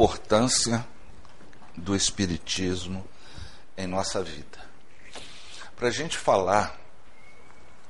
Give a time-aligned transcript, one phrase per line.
[0.00, 0.86] importância
[1.76, 3.06] do Espiritismo
[3.76, 4.58] em nossa vida.
[5.76, 6.80] Para a gente falar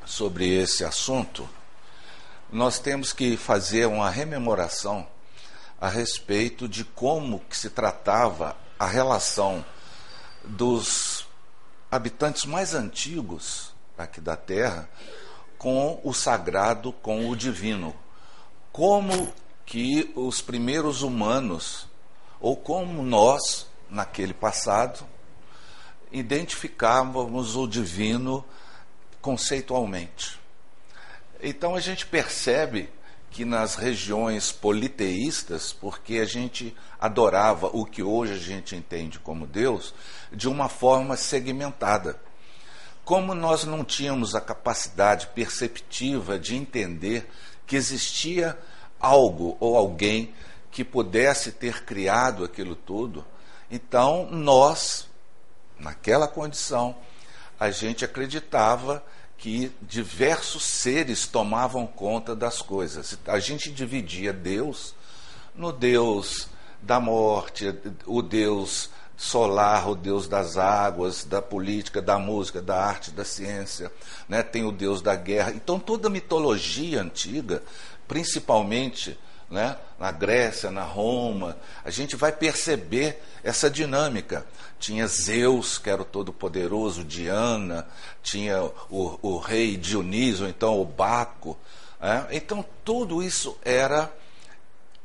[0.05, 1.49] sobre esse assunto,
[2.51, 5.07] nós temos que fazer uma rememoração
[5.81, 9.65] a respeito de como que se tratava a relação
[10.43, 11.29] dos
[11.93, 14.89] habitantes mais antigos aqui da Terra
[15.57, 17.95] com o sagrado, com o divino.
[18.73, 19.33] Como
[19.65, 21.89] que os primeiros humanos,
[22.41, 25.05] ou como nós, naquele passado,
[26.11, 28.45] identificávamos o divino
[29.21, 30.41] conceitualmente.
[31.43, 32.91] Então a gente percebe
[33.31, 39.47] que nas regiões politeístas, porque a gente adorava o que hoje a gente entende como
[39.47, 39.95] Deus,
[40.33, 42.21] de uma forma segmentada.
[43.05, 47.31] Como nós não tínhamos a capacidade perceptiva de entender
[47.67, 48.59] que existia
[48.99, 50.35] algo ou alguém
[50.71, 53.25] que pudesse ter criado aquilo tudo,
[53.71, 55.09] então nós,
[55.79, 56.97] naquela condição,
[57.59, 59.05] a gente acreditava
[59.37, 63.19] que diversos seres tomavam conta das coisas.
[63.27, 64.95] A gente dividia Deus
[65.55, 66.49] no Deus
[66.83, 67.75] da morte,
[68.07, 73.93] o Deus solar, o Deus das águas, da política, da música, da arte, da ciência,
[74.29, 74.43] né?
[74.43, 75.53] tem o Deus da guerra.
[75.53, 77.63] Então toda a mitologia antiga
[78.09, 79.19] principalmente
[79.51, 84.47] né, na Grécia, na Roma, a gente vai perceber essa dinâmica.
[84.79, 87.87] Tinha Zeus, que era o todo-poderoso, Diana,
[88.23, 91.59] tinha o, o, rei Dionísio, então o Baco.
[92.01, 92.29] Né?
[92.31, 94.11] Então, tudo isso era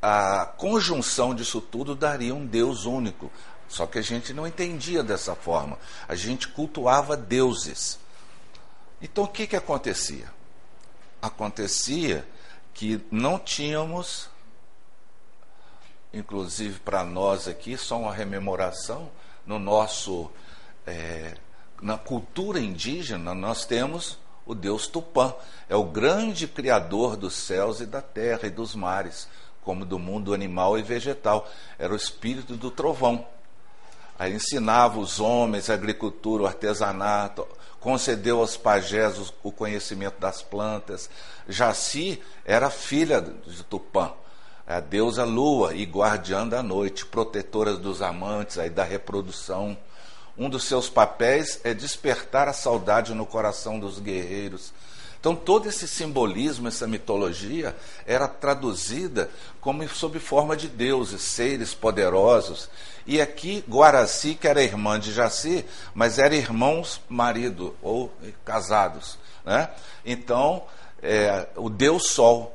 [0.01, 3.31] a conjunção disso tudo daria um Deus único.
[3.67, 5.79] Só que a gente não entendia dessa forma.
[6.07, 7.97] A gente cultuava deuses.
[9.01, 10.31] Então, o que, que acontecia?
[11.19, 12.25] Acontecia
[12.75, 14.29] que não tínhamos,
[16.15, 19.11] inclusive para nós aqui, só uma rememoração,
[19.45, 20.31] no nosso,
[20.87, 21.35] é,
[21.81, 25.33] na cultura indígena, nós temos o deus Tupã,
[25.67, 29.27] é o grande criador dos céus e da terra e dos mares,
[29.61, 33.27] como do mundo animal e vegetal, era o espírito do trovão.
[34.17, 37.45] Aí ensinava os homens a agricultura, o artesanato,
[37.79, 41.09] concedeu aos pajés o conhecimento das plantas.
[41.47, 44.13] Jaci era filha de Tupã,
[44.67, 49.77] a deusa lua e guardiã da noite, protetora dos amantes e da reprodução.
[50.37, 54.73] Um dos seus papéis é despertar a saudade no coração dos guerreiros.
[55.19, 62.69] Então, todo esse simbolismo, essa mitologia, era traduzida como sob forma de deuses, seres poderosos.
[63.07, 65.65] E aqui, Guaraci, que era irmã de Jaci,
[65.95, 69.17] mas eram irmãos marido ou casados.
[69.43, 69.69] Né?
[70.05, 70.63] Então,
[71.01, 72.54] é, o Deus Sol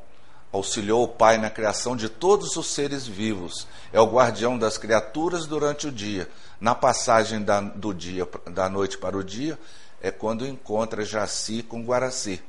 [0.52, 3.66] auxiliou o Pai na criação de todos os seres vivos.
[3.92, 6.28] É o guardião das criaturas durante o dia.
[6.60, 9.58] Na passagem da, do dia, da noite para o dia,
[10.00, 12.42] é quando encontra Jaci com Guaraci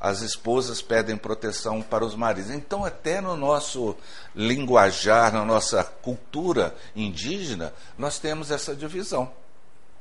[0.00, 2.50] as esposas pedem proteção para os maridos.
[2.50, 3.94] Então, até no nosso
[4.34, 9.30] linguajar, na nossa cultura indígena, nós temos essa divisão.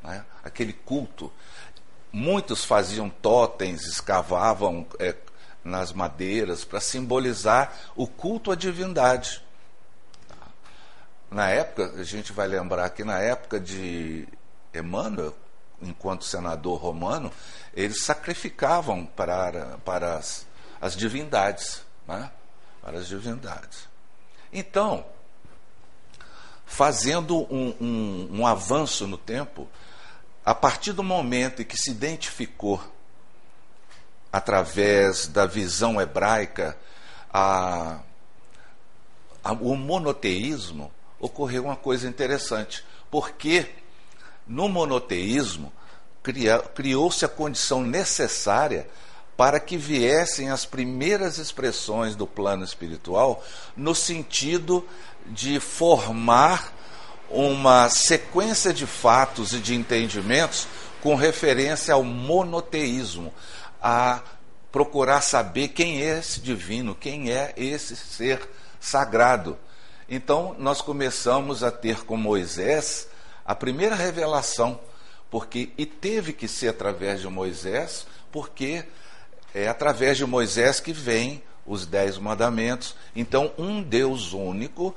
[0.01, 0.23] Né?
[0.41, 1.29] Aquele culto.
[2.13, 5.13] Muitos faziam totens, escavavam é,
[5.63, 9.43] nas madeiras para simbolizar o culto à divindade.
[11.29, 14.27] Na época, a gente vai lembrar que na época de
[14.73, 15.35] Emmanuel,
[15.81, 17.31] enquanto senador romano,
[17.73, 20.47] eles sacrificavam para, para as,
[20.81, 21.83] as divindades.
[22.07, 22.31] Né?
[22.81, 23.87] Para as divindades.
[24.51, 25.05] Então,
[26.65, 29.67] fazendo um, um, um avanço no tempo,
[30.43, 32.81] a partir do momento em que se identificou,
[34.31, 36.77] através da visão hebraica,
[37.31, 37.99] a,
[39.43, 42.83] a, o monoteísmo, ocorreu uma coisa interessante.
[43.09, 43.67] Porque
[44.47, 45.71] no monoteísmo,
[46.73, 48.87] criou-se a condição necessária
[49.37, 53.43] para que viessem as primeiras expressões do plano espiritual
[53.77, 54.85] no sentido
[55.27, 56.73] de formar
[57.29, 60.67] uma sequência de fatos e de entendimentos
[61.01, 63.33] com referência ao monoteísmo,
[63.81, 64.21] a
[64.71, 68.47] procurar saber quem é esse divino, quem é esse ser
[68.79, 69.57] sagrado.
[70.07, 73.07] Então, nós começamos a ter com Moisés
[73.45, 74.79] a primeira revelação,
[75.29, 78.85] porque e teve que ser através de Moisés, porque
[79.53, 82.95] é através de Moisés que vem os dez mandamentos.
[83.15, 84.95] Então, um Deus único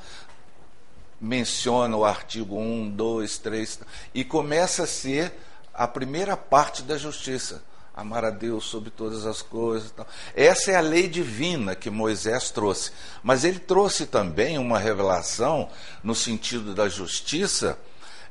[1.21, 3.81] menciona o artigo 1, 2, 3,
[4.15, 5.33] e começa a ser
[5.73, 7.63] a primeira parte da justiça.
[7.95, 9.93] Amar a Deus sobre todas as coisas.
[10.35, 12.91] Essa é a lei divina que Moisés trouxe.
[13.23, 15.69] Mas ele trouxe também uma revelação
[16.03, 17.79] no sentido da justiça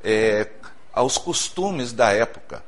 [0.04, 0.50] é,
[0.92, 2.64] aos costumes da época.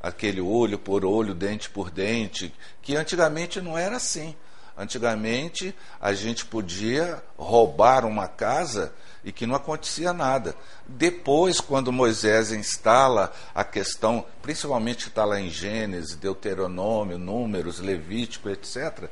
[0.00, 4.36] Aquele olho por olho, dente por dente, que antigamente não era assim.
[4.78, 8.92] Antigamente a gente podia roubar uma casa
[9.26, 10.54] e que não acontecia nada.
[10.86, 19.10] Depois, quando Moisés instala a questão, principalmente está lá em Gênesis, Deuteronômio, Números, Levítico, etc.,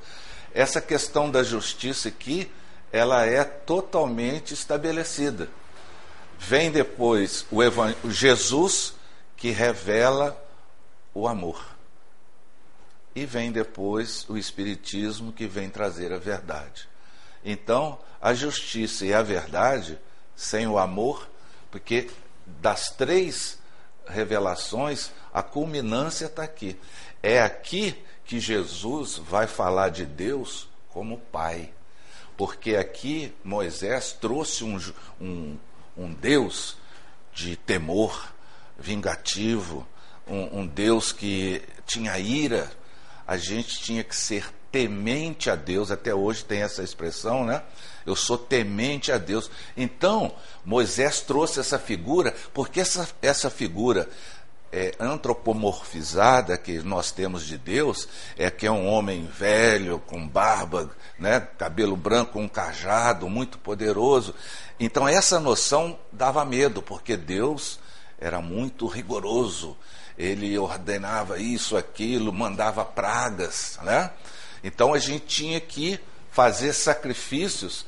[0.54, 2.48] essa questão da justiça aqui,
[2.92, 5.48] ela é totalmente estabelecida.
[6.38, 7.60] Vem depois o,
[8.08, 8.94] Jesus
[9.36, 10.40] que revela
[11.12, 11.60] o amor.
[13.16, 16.88] E vem depois o Espiritismo que vem trazer a verdade.
[17.44, 19.98] Então, a justiça e a verdade,
[20.34, 21.28] sem o amor,
[21.70, 22.10] porque
[22.46, 23.58] das três
[24.06, 26.78] revelações, a culminância está aqui.
[27.22, 31.72] É aqui que Jesus vai falar de Deus como Pai.
[32.36, 34.80] Porque aqui Moisés trouxe um,
[35.20, 35.58] um,
[35.96, 36.76] um Deus
[37.32, 38.32] de temor
[38.78, 39.86] vingativo,
[40.26, 42.70] um, um Deus que tinha ira.
[43.26, 47.62] A gente tinha que ser temente a Deus, até hoje tem essa expressão, né?
[48.04, 49.48] Eu sou temente a Deus.
[49.76, 50.34] Então,
[50.64, 54.08] Moisés trouxe essa figura, porque essa, essa figura
[54.72, 60.90] é, antropomorfizada que nós temos de Deus é que é um homem velho, com barba,
[61.20, 64.34] né, cabelo branco, um cajado, muito poderoso.
[64.80, 67.78] Então, essa noção dava medo, porque Deus
[68.18, 69.76] era muito rigoroso.
[70.18, 74.10] Ele ordenava isso, aquilo, mandava pragas, né?
[74.64, 76.00] Então a gente tinha que
[76.30, 77.84] fazer sacrifícios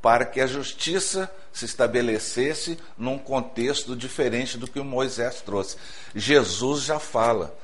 [0.00, 5.76] para que a justiça se estabelecesse num contexto diferente do que Moisés trouxe.
[6.14, 7.54] Jesus já fala: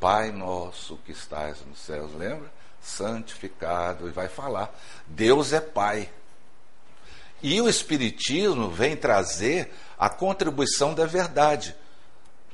[0.00, 2.50] Pai nosso que estás nos céus, lembra?
[2.82, 4.76] Santificado, e vai falar:
[5.06, 6.10] Deus é Pai.
[7.40, 11.76] E o Espiritismo vem trazer a contribuição da verdade.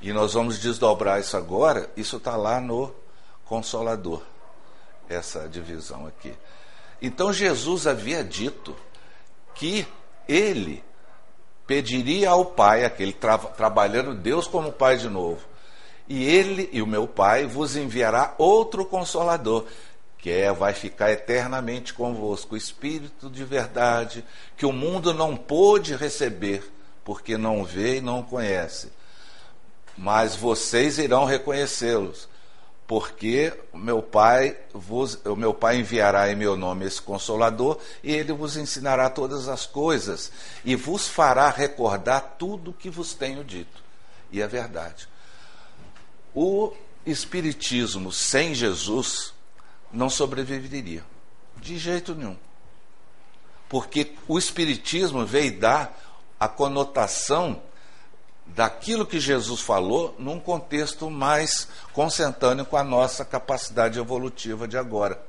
[0.02, 2.94] E nós vamos desdobrar isso agora, isso está lá no
[3.44, 4.31] Consolador
[5.08, 6.32] essa divisão aqui.
[7.00, 8.76] Então Jesus havia dito
[9.54, 9.86] que
[10.28, 10.82] ele
[11.66, 15.40] pediria ao Pai, aquele tra trabalhando Deus como Pai de novo,
[16.08, 19.66] e ele e o meu Pai vos enviará outro consolador,
[20.18, 24.24] que é vai ficar eternamente convosco, o Espírito de verdade,
[24.56, 26.62] que o mundo não pôde receber,
[27.04, 28.92] porque não vê e não conhece.
[29.96, 32.28] Mas vocês irão reconhecê-los,
[32.86, 38.32] porque meu pai vos, o meu pai enviará em meu nome esse consolador e ele
[38.32, 40.30] vos ensinará todas as coisas
[40.64, 43.82] e vos fará recordar tudo o que vos tenho dito.
[44.30, 45.08] E é verdade.
[46.34, 46.72] O
[47.06, 49.32] espiritismo sem Jesus
[49.92, 51.04] não sobreviveria
[51.56, 52.36] de jeito nenhum.
[53.68, 55.98] Porque o espiritismo veio dar
[56.38, 57.62] a conotação
[58.54, 65.20] daquilo que Jesus falou num contexto mais consentâneo com a nossa capacidade evolutiva de agora.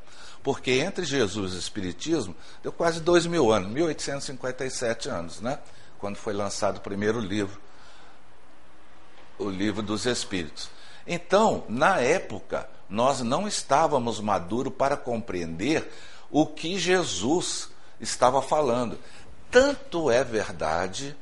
[0.42, 5.60] Porque entre Jesus e o Espiritismo deu quase dois mil anos, 1857 anos, né?
[5.98, 7.62] quando foi lançado o primeiro livro,
[9.39, 10.70] o livro dos Espíritos.
[11.08, 15.89] Então, na época, nós não estávamos maduros para compreender
[16.30, 17.70] o que Jesus
[18.01, 19.00] estava falando.
[19.50, 21.15] Tanto é verdade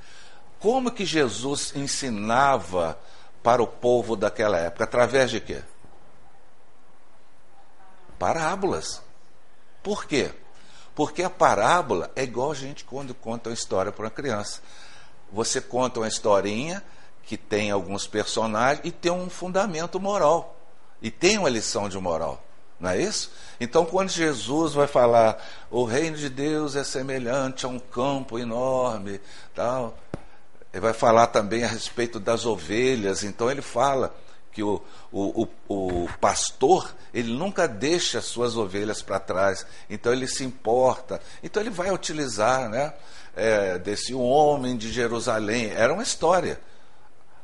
[0.61, 2.97] como que Jesus ensinava
[3.41, 4.83] para o povo daquela época?
[4.83, 5.63] Através de quê?
[8.19, 9.01] Parábolas.
[9.81, 10.31] Por quê?
[10.93, 14.61] Porque a parábola é igual a gente quando conta uma história para uma criança.
[15.31, 16.83] Você conta uma historinha
[17.23, 20.55] que tem alguns personagens e tem um fundamento moral.
[21.01, 22.43] E tem uma lição de moral.
[22.79, 23.31] Não é isso?
[23.59, 29.19] Então, quando Jesus vai falar, o reino de Deus é semelhante a um campo enorme,
[29.55, 29.97] tal,
[30.73, 33.23] ele vai falar também a respeito das ovelhas.
[33.23, 34.15] Então ele fala
[34.51, 39.65] que o, o, o, o pastor ele nunca deixa as suas ovelhas para trás.
[39.89, 41.19] Então ele se importa.
[41.43, 42.93] Então ele vai utilizar, né?
[43.33, 45.71] É, desse homem de Jerusalém.
[45.71, 46.59] Era uma história.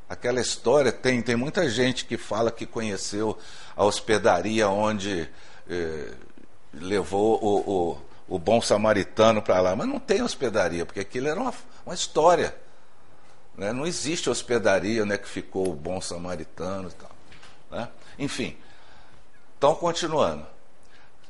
[0.09, 3.37] Aquela história tem tem muita gente que fala que conheceu
[3.75, 5.29] a hospedaria onde
[5.69, 6.11] eh,
[6.73, 7.97] levou o,
[8.29, 11.53] o, o bom samaritano para lá, mas não tem hospedaria porque aquilo era uma,
[11.85, 12.55] uma história.
[13.57, 13.73] Né?
[13.73, 17.11] Não existe hospedaria onde é que ficou o bom samaritano e tal.
[17.71, 17.89] Né?
[18.19, 18.55] Enfim,
[19.57, 20.45] então continuando.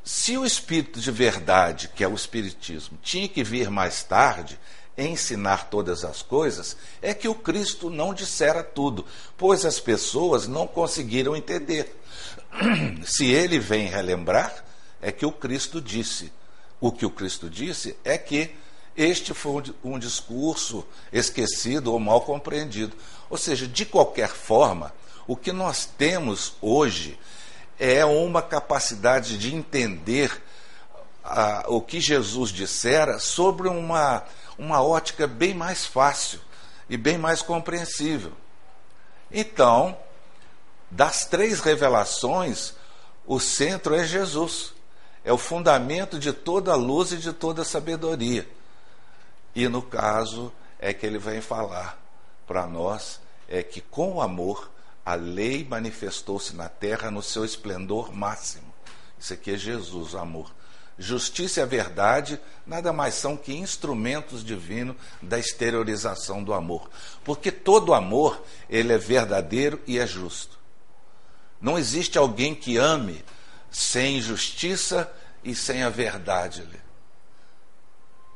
[0.03, 4.59] Se o espírito de verdade, que é o espiritismo, tinha que vir mais tarde,
[4.97, 9.05] ensinar todas as coisas, é que o Cristo não dissera tudo,
[9.37, 11.95] pois as pessoas não conseguiram entender.
[13.05, 14.65] Se ele vem relembrar,
[15.01, 16.31] é que o Cristo disse.
[16.79, 18.55] O que o Cristo disse é que
[18.97, 22.97] este foi um discurso esquecido ou mal compreendido.
[23.29, 24.91] Ou seja, de qualquer forma,
[25.27, 27.19] o que nós temos hoje
[27.79, 30.41] é uma capacidade de entender
[31.23, 34.23] a, o que Jesus dissera sobre uma,
[34.57, 36.39] uma ótica bem mais fácil
[36.89, 38.31] e bem mais compreensível.
[39.31, 39.95] Então,
[40.89, 42.73] das três revelações,
[43.27, 44.73] o centro é Jesus.
[45.23, 48.56] É o fundamento de toda a luz e de toda a sabedoria.
[49.57, 51.99] E no caso é que ele vem falar
[52.45, 54.69] para nós é que com o amor
[55.03, 58.71] a lei manifestou-se na terra no seu esplendor máximo.
[59.17, 60.53] Isso aqui é Jesus, o amor.
[60.95, 66.87] Justiça e a verdade nada mais são que instrumentos divinos da exteriorização do amor.
[67.23, 70.59] Porque todo amor, ele é verdadeiro e é justo.
[71.59, 73.25] Não existe alguém que ame
[73.71, 75.11] sem justiça
[75.43, 76.63] e sem a verdade.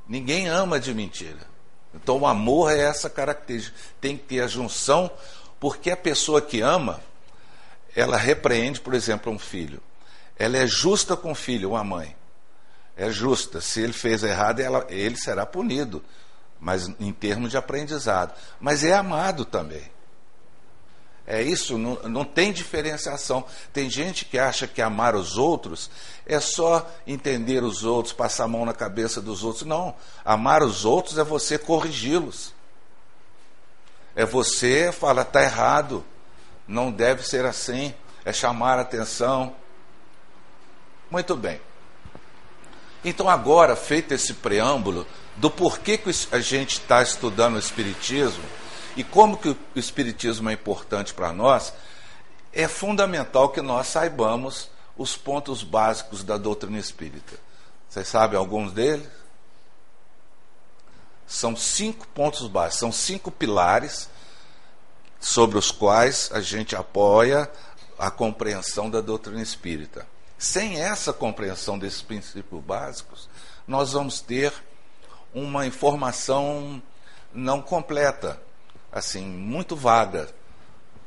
[0.08, 1.50] Ninguém ama de mentira.
[1.93, 3.77] Então o amor é essa característica.
[4.00, 5.10] Tem que ter a junção,
[5.60, 7.01] porque a pessoa que ama,
[7.96, 9.81] ela repreende, por exemplo, um filho.
[10.38, 12.15] Ela é justa com o filho, uma mãe
[12.96, 13.62] é justa.
[13.62, 16.03] Se ele fez errado, ela, ele será punido,
[16.60, 18.34] mas em termos de aprendizado.
[18.60, 19.91] Mas é amado também.
[21.33, 23.45] É isso, não, não tem diferenciação.
[23.71, 25.89] Tem gente que acha que amar os outros
[26.25, 29.63] é só entender os outros, passar a mão na cabeça dos outros.
[29.63, 29.95] Não.
[30.25, 32.53] Amar os outros é você corrigi-los.
[34.13, 36.03] É você falar, está errado,
[36.67, 37.93] não deve ser assim.
[38.25, 39.55] É chamar a atenção.
[41.09, 41.61] Muito bem.
[43.05, 45.07] Então, agora, feito esse preâmbulo
[45.38, 48.43] do porquê que a gente está estudando o Espiritismo
[48.95, 51.74] e como que o Espiritismo é importante para nós,
[52.53, 57.38] é fundamental que nós saibamos os pontos básicos da doutrina espírita.
[57.89, 59.07] Vocês sabem alguns deles?
[61.25, 64.10] São cinco pontos básicos, são cinco pilares
[65.19, 67.50] sobre os quais a gente apoia
[67.98, 70.05] a compreensão da doutrina espírita.
[70.38, 73.29] Sem essa compreensão desses princípios básicos,
[73.67, 74.51] nós vamos ter
[75.33, 76.81] uma informação
[77.33, 78.41] não completa,
[78.91, 80.33] assim, muito vaga.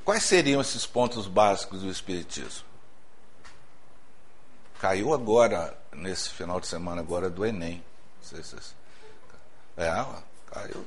[0.04, 2.64] Quais seriam esses pontos básicos do Espiritismo?
[4.80, 7.82] Caiu agora, nesse final de semana agora, do Enem.
[9.76, 9.90] É,
[10.46, 10.84] caiu.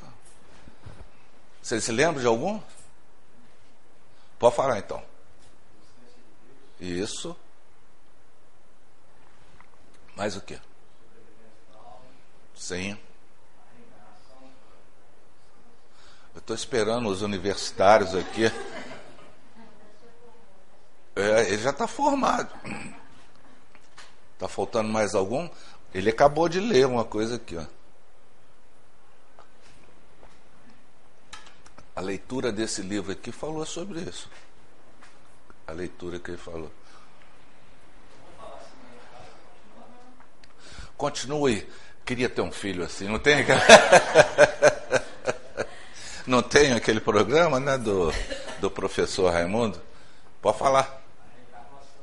[1.61, 2.61] Vocês se lembram de algum?
[4.39, 5.03] Pode falar então.
[6.79, 7.35] Isso.
[10.15, 10.59] Mais o quê?
[12.55, 12.97] Sim.
[16.37, 18.45] Eu estou esperando os universitários aqui.
[21.15, 22.53] É, ele já está formado.
[24.35, 25.49] Está faltando mais algum?
[25.91, 27.57] Ele acabou de ler uma coisa aqui.
[27.57, 27.65] Ó.
[31.95, 34.29] A leitura desse livro aqui falou sobre isso.
[35.65, 36.71] A leitura que ele falou.
[40.95, 41.67] continue.
[42.05, 43.43] Queria ter um filho assim, não tem?
[46.27, 48.11] não tem aquele programa, né, do,
[48.59, 49.81] do professor Raimundo?
[50.41, 51.01] Pode falar.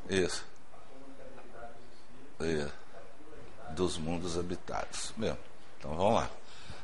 [0.08, 0.44] Isso.
[2.40, 2.72] Isso.
[3.70, 5.12] Dos mundos habitados.
[5.16, 5.38] Mesmo.
[5.78, 6.30] Então vamos lá.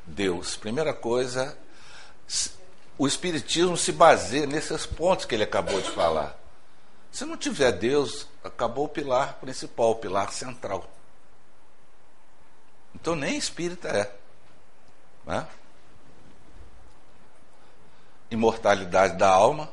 [0.06, 1.56] Deus, primeira coisa,
[2.98, 6.38] o Espiritismo se baseia nesses pontos que ele acabou de falar.
[7.10, 10.88] Se não tiver Deus, acabou o pilar principal, o pilar central.
[12.94, 14.12] Então nem espírita é.
[15.24, 15.46] Né?
[18.30, 19.70] Imortalidade da alma.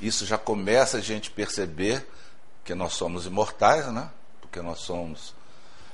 [0.00, 2.06] Isso já começa a gente perceber
[2.64, 4.10] que nós somos imortais, né?
[4.40, 5.34] Porque nós somos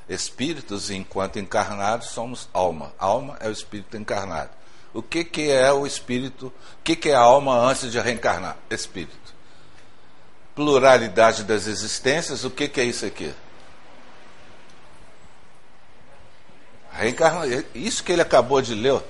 [0.08, 2.92] espíritos e enquanto encarnados somos alma.
[2.98, 4.50] Alma é o espírito encarnado.
[4.94, 6.46] O que, que é o espírito?
[6.46, 8.56] O que, que é a alma antes de reencarnar?
[8.68, 9.34] Espírito.
[10.54, 13.34] Pluralidade das existências, o que, que é isso aqui?
[16.92, 17.46] Reencarna...
[17.74, 19.02] Isso que ele acabou de ler,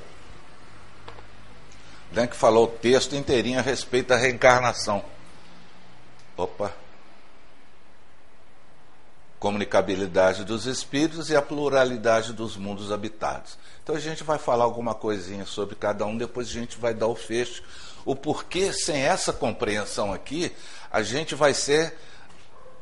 [2.13, 5.05] né, que falou o texto inteirinho a respeito da reencarnação.
[6.37, 6.73] Opa.
[9.39, 13.59] Comunicabilidade dos espíritos e a pluralidade dos mundos habitados.
[13.83, 17.09] Então a gente vai falar alguma coisinha sobre cada um, depois a gente vai dar
[17.09, 17.63] o fecho.
[18.05, 20.53] O porquê, sem essa compreensão aqui,
[20.91, 21.97] a gente vai ser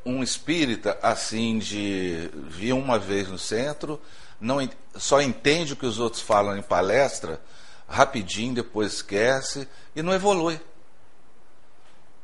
[0.05, 4.01] um espírita assim de vir uma vez no centro,
[4.41, 7.41] não, só entende o que os outros falam em palestra,
[7.91, 10.61] rapidinho, depois esquece e não evolui.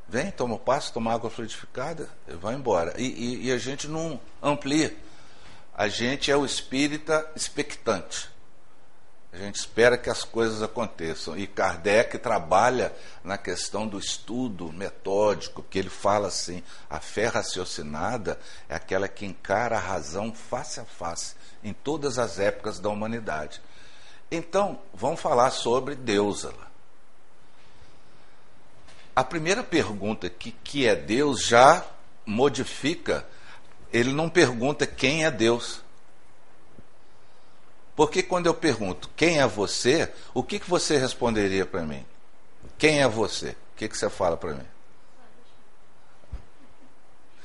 [0.09, 2.95] Vem, toma o passo, toma água fluidificada e vai embora.
[2.97, 4.97] E, e, e a gente não amplia.
[5.75, 8.31] A gente é o espírita expectante.
[9.33, 11.37] A gente espera que as coisas aconteçam.
[11.37, 18.39] E Kardec trabalha na questão do estudo metódico, que ele fala assim: a fé raciocinada
[18.69, 23.61] é aquela que encara a razão face a face, em todas as épocas da humanidade.
[24.31, 26.47] Então, vamos falar sobre Deus.
[29.15, 31.85] A primeira pergunta, que, que é Deus, já
[32.25, 33.27] modifica.
[33.93, 35.81] Ele não pergunta quem é Deus.
[37.95, 42.05] Porque quando eu pergunto quem é você, o que, que você responderia para mim?
[42.77, 43.51] Quem é você?
[43.51, 44.67] O que, que você fala para mim?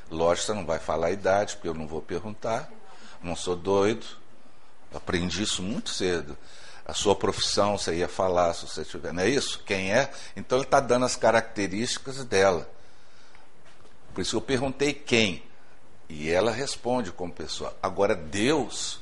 [0.09, 2.69] Lógico, você não vai falar a idade, porque eu não vou perguntar.
[3.23, 4.05] Não sou doido.
[4.93, 6.37] Aprendi isso muito cedo.
[6.85, 9.13] A sua profissão você ia falar se você tiver.
[9.13, 9.63] Não é isso?
[9.65, 10.11] Quem é?
[10.35, 12.69] Então ele está dando as características dela.
[14.13, 15.43] Por isso eu perguntei quem.
[16.09, 17.75] E ela responde como pessoa.
[17.81, 19.01] Agora, Deus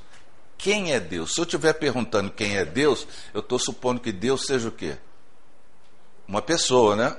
[0.60, 1.34] quem é Deus?
[1.34, 4.98] Se eu estiver perguntando quem é Deus, eu estou supondo que Deus seja o quê?
[6.28, 7.16] Uma pessoa, né?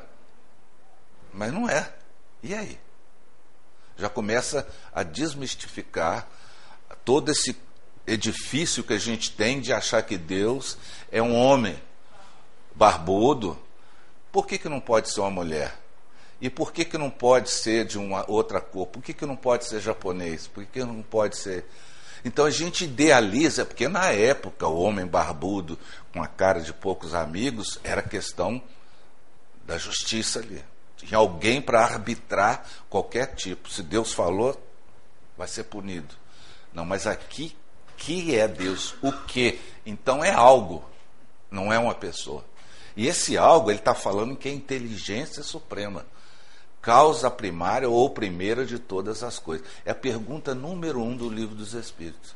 [1.32, 1.90] Mas não é.
[2.42, 2.78] E aí?
[3.96, 6.28] Já começa a desmistificar
[7.02, 7.54] todo esse
[8.12, 10.76] edifício que a gente tem de achar que Deus
[11.10, 11.80] é um homem
[12.74, 13.58] barbudo.
[14.32, 15.76] Por que, que não pode ser uma mulher?
[16.40, 18.86] E por que, que não pode ser de uma outra cor?
[18.86, 20.46] Por que, que não pode ser japonês?
[20.46, 21.66] Por que, que não pode ser
[22.24, 25.78] então a gente idealiza, porque na época o homem barbudo
[26.12, 28.62] com a cara de poucos amigos era questão
[29.64, 30.62] da justiça ali.
[30.96, 33.70] Tinha alguém para arbitrar qualquer tipo.
[33.70, 34.60] Se Deus falou,
[35.36, 36.14] vai ser punido.
[36.72, 37.56] Não, mas aqui,
[38.00, 38.94] que é Deus?
[39.02, 39.60] O que?
[39.84, 40.82] Então é algo,
[41.50, 42.42] não é uma pessoa.
[42.96, 46.04] E esse algo, ele está falando que é inteligência suprema
[46.80, 49.66] causa primária ou primeira de todas as coisas.
[49.84, 52.34] É a pergunta número um do livro dos Espíritos.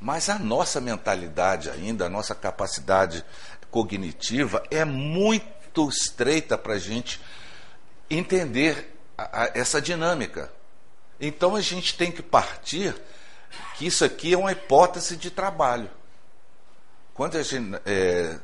[0.00, 3.24] Mas a nossa mentalidade ainda, a nossa capacidade
[3.72, 7.20] cognitiva é muito estreita para a gente
[8.08, 10.52] entender a, a, essa dinâmica.
[11.20, 12.94] Então a gente tem que partir
[13.76, 15.90] que isso aqui é uma hipótese de trabalho.
[17.14, 17.80] Quando a gente.
[17.84, 18.38] É,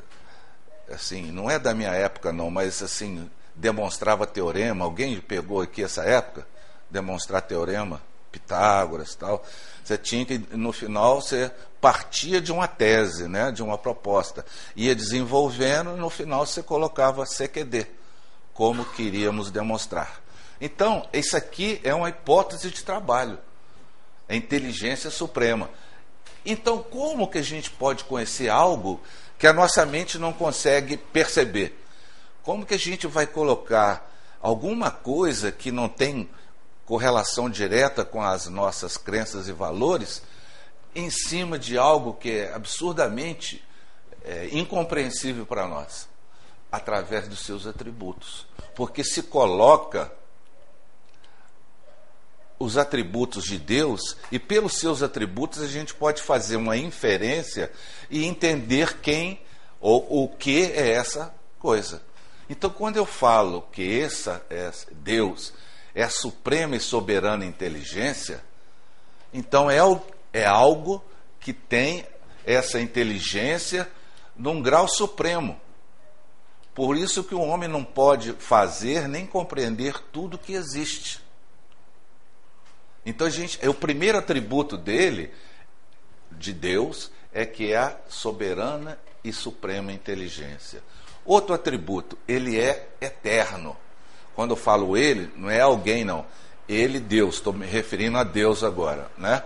[0.90, 4.84] assim, não é da minha época, não, mas assim, demonstrava teorema.
[4.84, 6.46] Alguém pegou aqui essa época?
[6.90, 9.44] Demonstrar teorema, Pitágoras tal.
[9.84, 14.44] Você tinha que, no final, você partia de uma tese, né, de uma proposta.
[14.76, 17.86] Ia desenvolvendo e no final você colocava CQD,
[18.52, 20.20] como queríamos demonstrar.
[20.60, 23.38] Então, isso aqui é uma hipótese de trabalho.
[24.28, 25.70] É inteligência suprema.
[26.44, 29.00] Então, como que a gente pode conhecer algo
[29.38, 31.82] que a nossa mente não consegue perceber?
[32.42, 34.10] Como que a gente vai colocar
[34.40, 36.28] alguma coisa que não tem
[36.86, 40.22] correlação direta com as nossas crenças e valores
[40.94, 43.62] em cima de algo que é absurdamente
[44.24, 46.08] é, incompreensível para nós,
[46.72, 48.46] através dos seus atributos?
[48.74, 50.10] Porque se coloca
[52.58, 57.70] os atributos de Deus e pelos seus atributos a gente pode fazer uma inferência
[58.10, 59.40] e entender quem
[59.80, 62.02] ou o que é essa coisa.
[62.50, 65.52] Então, quando eu falo que essa é Deus
[65.94, 68.42] é a suprema e soberana inteligência,
[69.32, 69.78] então é,
[70.32, 71.04] é algo
[71.40, 72.06] que tem
[72.44, 73.90] essa inteligência
[74.36, 75.60] num grau supremo.
[76.74, 81.20] Por isso que o homem não pode fazer nem compreender tudo que existe.
[83.08, 85.32] Então, gente, é o primeiro atributo dele,
[86.30, 90.82] de Deus, é que é a soberana e suprema inteligência.
[91.24, 93.74] Outro atributo, ele é eterno.
[94.34, 96.26] Quando eu falo ele, não é alguém, não.
[96.68, 99.42] Ele, Deus, estou me referindo a Deus agora, né?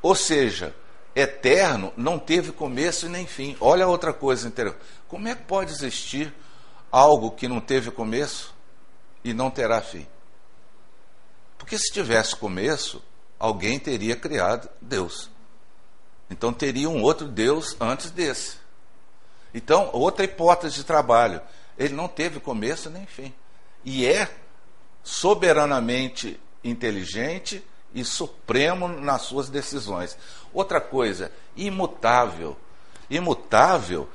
[0.00, 0.72] Ou seja,
[1.16, 3.56] eterno não teve começo e nem fim.
[3.60, 4.80] Olha outra coisa interessante.
[5.08, 6.32] Como é que pode existir
[6.92, 8.54] algo que não teve começo
[9.24, 10.06] e não terá fim?
[11.72, 13.02] Porque se tivesse começo,
[13.38, 15.30] alguém teria criado Deus.
[16.28, 18.58] Então teria um outro Deus antes desse.
[19.54, 21.40] Então, outra hipótese de trabalho.
[21.78, 23.32] Ele não teve começo nem fim.
[23.82, 24.28] E é
[25.02, 30.14] soberanamente inteligente e supremo nas suas decisões.
[30.52, 32.54] Outra coisa, imutável.
[33.08, 34.10] Imutável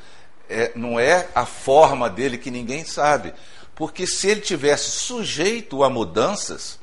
[0.47, 3.33] é, não é a forma dele que ninguém sabe.
[3.73, 6.77] Porque se ele tivesse sujeito a mudanças,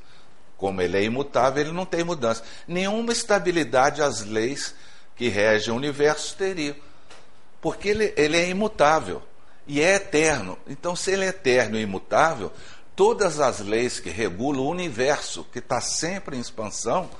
[0.56, 2.42] Como ele é imutável, ele não tem mudança.
[2.66, 4.74] Nenhuma estabilidade as leis
[5.16, 6.76] que regem o universo teriam.
[7.60, 9.22] Porque ele, ele é imutável
[9.66, 10.58] e é eterno.
[10.66, 12.52] Então, se ele é eterno e imutável,
[12.94, 17.10] todas as leis que regulam o universo, que está sempre em expansão,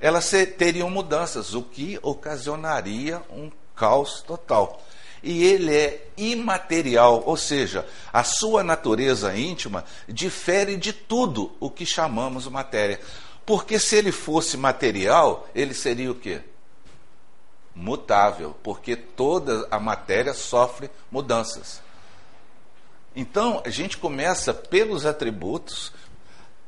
[0.00, 4.82] elas teriam mudanças, o que ocasionaria um caos total.
[5.22, 11.86] E ele é imaterial, ou seja, a sua natureza íntima difere de tudo o que
[11.86, 13.00] chamamos matéria.
[13.46, 16.40] Porque se ele fosse material, ele seria o quê?
[17.74, 21.80] Mutável, porque toda a matéria sofre mudanças.
[23.14, 25.92] Então, a gente começa pelos atributos,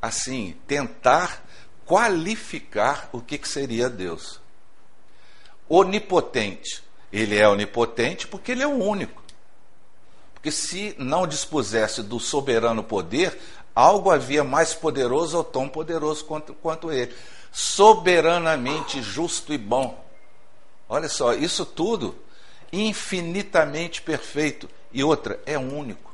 [0.01, 1.43] assim, tentar
[1.85, 4.39] qualificar o que, que seria Deus.
[5.67, 6.84] Onipotente.
[7.15, 9.23] Ele é onipotente porque ele é o único.
[10.33, 13.39] Porque se não dispusesse do soberano poder,
[13.73, 17.15] algo havia mais poderoso ou tão poderoso quanto, quanto ele.
[17.51, 20.03] Soberanamente justo e bom.
[20.89, 22.15] Olha só, isso tudo
[22.71, 24.69] infinitamente perfeito.
[24.91, 26.05] E outra, é único.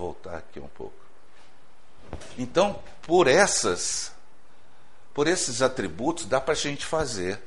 [0.00, 0.94] voltar aqui um pouco.
[2.38, 4.12] Então, por essas,
[5.14, 7.40] por esses atributos, dá para a gente fazer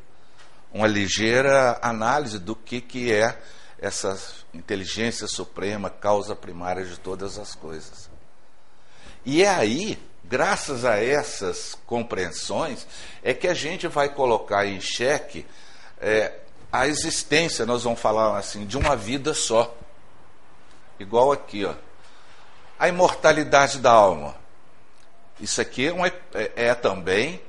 [0.73, 3.37] uma ligeira análise do que, que é
[3.79, 4.17] essa
[4.53, 8.09] inteligência suprema, causa primária de todas as coisas.
[9.25, 12.87] E é aí, graças a essas compreensões,
[13.21, 15.45] é que a gente vai colocar em xeque
[15.99, 16.39] é,
[16.71, 19.75] a existência, nós vamos falar assim, de uma vida só.
[20.99, 21.73] Igual aqui, ó
[22.83, 24.35] a imortalidade da alma.
[25.39, 27.41] Isso aqui é, é, é também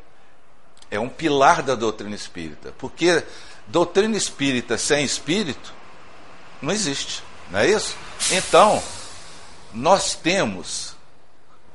[0.95, 3.23] é um pilar da doutrina espírita, porque
[3.67, 5.73] doutrina espírita sem espírito
[6.63, 7.97] não existe, não é isso?
[8.31, 8.83] Então,
[9.73, 10.95] nós temos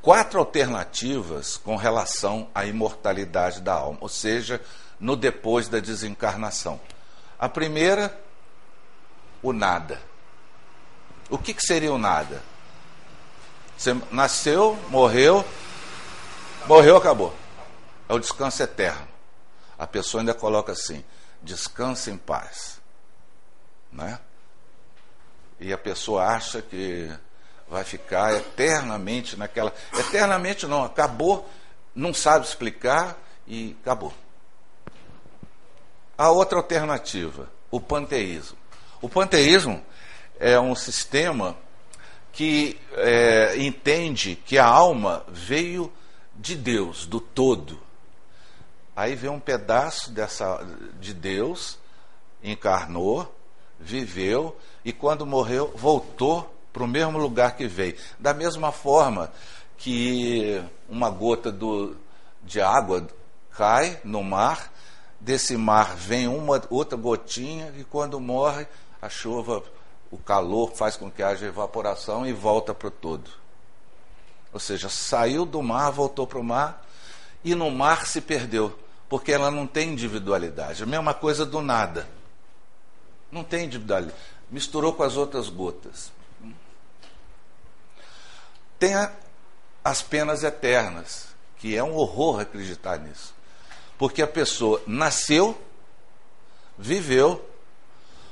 [0.01, 4.61] quatro alternativas com relação à imortalidade da alma, ou seja,
[4.99, 6.79] no depois da desencarnação.
[7.37, 8.17] A primeira,
[9.41, 10.01] o nada.
[11.29, 12.41] O que, que seria o nada?
[13.77, 15.45] Você nasceu, morreu,
[16.65, 17.33] morreu, acabou.
[18.07, 19.08] É o descanso eterno.
[19.79, 21.03] A pessoa ainda coloca assim:
[21.41, 22.81] descanse em paz.
[23.91, 24.19] Né?
[25.57, 27.09] E a pessoa acha que
[27.69, 29.73] vai ficar eternamente naquela.
[29.97, 31.49] Eternamente não, acabou,
[31.95, 34.13] não sabe explicar e acabou.
[36.17, 38.57] A outra alternativa, o panteísmo.
[39.01, 39.81] O panteísmo
[40.37, 41.55] é um sistema
[42.33, 45.91] que é, entende que a alma veio
[46.35, 47.88] de Deus, do todo.
[48.99, 50.59] Aí vem um pedaço dessa,
[50.99, 51.79] de Deus,
[52.43, 53.33] encarnou,
[53.79, 57.95] viveu e quando morreu voltou para o mesmo lugar que veio.
[58.19, 59.31] Da mesma forma
[59.77, 61.95] que uma gota do,
[62.43, 63.07] de água
[63.51, 64.69] cai no mar,
[65.17, 68.67] desse mar vem uma outra gotinha e quando morre
[69.01, 69.63] a chuva
[70.11, 73.31] o calor faz com que haja evaporação e volta para o todo.
[74.51, 76.85] Ou seja, saiu do mar, voltou para o mar
[77.45, 78.77] e no mar se perdeu,
[79.09, 80.83] porque ela não tem individualidade.
[80.83, 82.07] A mesma coisa do nada.
[83.31, 84.15] Não tem individualidade.
[84.51, 86.11] Misturou com as outras gotas.
[88.77, 89.11] Tem a,
[89.83, 93.33] as penas eternas, que é um horror acreditar nisso.
[93.97, 95.59] Porque a pessoa nasceu,
[96.77, 97.43] viveu,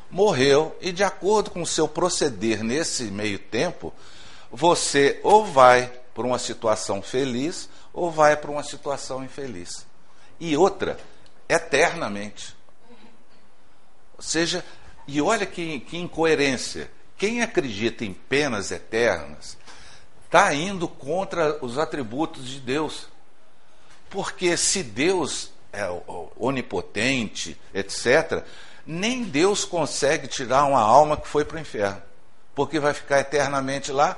[0.10, 3.94] morreu, e de acordo com o seu proceder nesse meio tempo,
[4.52, 9.86] você ou vai para uma situação feliz ou vai para uma situação infeliz.
[10.40, 10.98] E outra,
[11.48, 12.56] eternamente.
[14.16, 14.64] Ou seja,
[15.08, 16.92] e olha que, que incoerência.
[17.18, 19.58] Quem acredita em penas eternas
[20.26, 23.08] está indo contra os atributos de Deus.
[24.10, 25.88] Porque se Deus é
[26.38, 28.44] onipotente, etc.,
[28.86, 32.02] nem Deus consegue tirar uma alma que foi para o inferno,
[32.56, 34.18] porque vai ficar eternamente lá.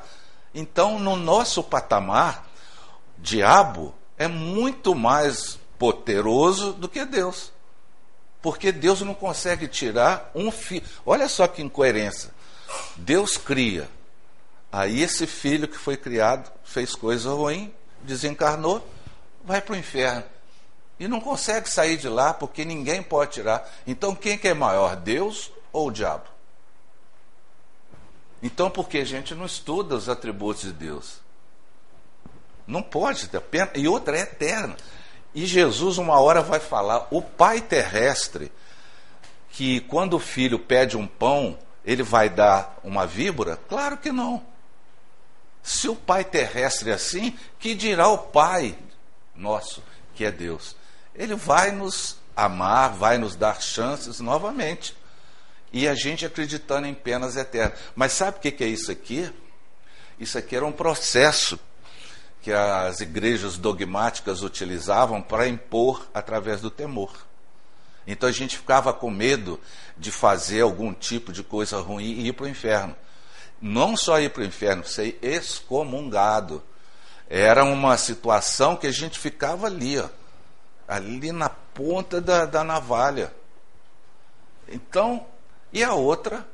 [0.53, 2.47] Então, no nosso patamar,
[3.17, 7.52] diabo é muito mais poderoso do que Deus.
[8.42, 10.86] Porque Deus não consegue tirar um filho.
[11.06, 12.30] Olha só que incoerência.
[12.98, 13.89] Deus cria.
[14.72, 18.88] Aí esse filho que foi criado fez coisa ruim, desencarnou,
[19.44, 20.24] vai para o inferno
[21.00, 23.68] e não consegue sair de lá porque ninguém pode tirar.
[23.88, 26.26] Então quem que é maior, Deus ou o diabo?
[28.44, 31.20] Então por que a gente não estuda os atributos de Deus?
[32.68, 33.28] Não pode.
[33.74, 34.78] E outra é eterna.
[35.34, 38.52] E Jesus uma hora vai falar, o pai terrestre,
[39.52, 43.58] que quando o filho pede um pão, ele vai dar uma víbora?
[43.68, 44.44] Claro que não.
[45.62, 48.78] Se o Pai terrestre é assim, que dirá o Pai
[49.36, 49.84] nosso,
[50.15, 50.76] que é Deus?
[51.15, 54.96] Ele vai nos amar, vai nos dar chances novamente.
[55.72, 57.78] E a gente acreditando em penas eternas.
[57.96, 59.32] Mas sabe o que é isso aqui?
[60.20, 61.60] Isso aqui era um processo
[62.41, 67.12] que as igrejas dogmáticas utilizavam para impor através do temor.
[68.08, 69.60] Então a gente ficava com medo
[69.97, 72.95] de fazer algum tipo de coisa ruim e ir para o inferno.
[73.62, 76.63] Não só ir para o inferno, ser excomungado.
[77.30, 80.10] Era uma situação que a gente ficava ali, ó,
[80.88, 83.32] ali na ponta da, da navalha.
[84.67, 85.25] Então,
[85.71, 86.47] e a outra,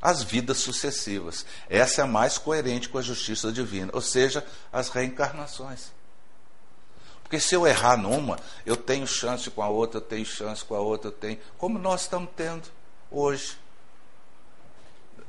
[0.00, 1.44] as vidas sucessivas.
[1.68, 5.92] Essa é mais coerente com a justiça divina, ou seja, as reencarnações.
[7.22, 10.74] Porque se eu errar numa, eu tenho chance com a outra, eu tenho chance com
[10.74, 11.38] a outra, eu tenho.
[11.56, 12.68] Como nós estamos tendo
[13.10, 13.56] hoje.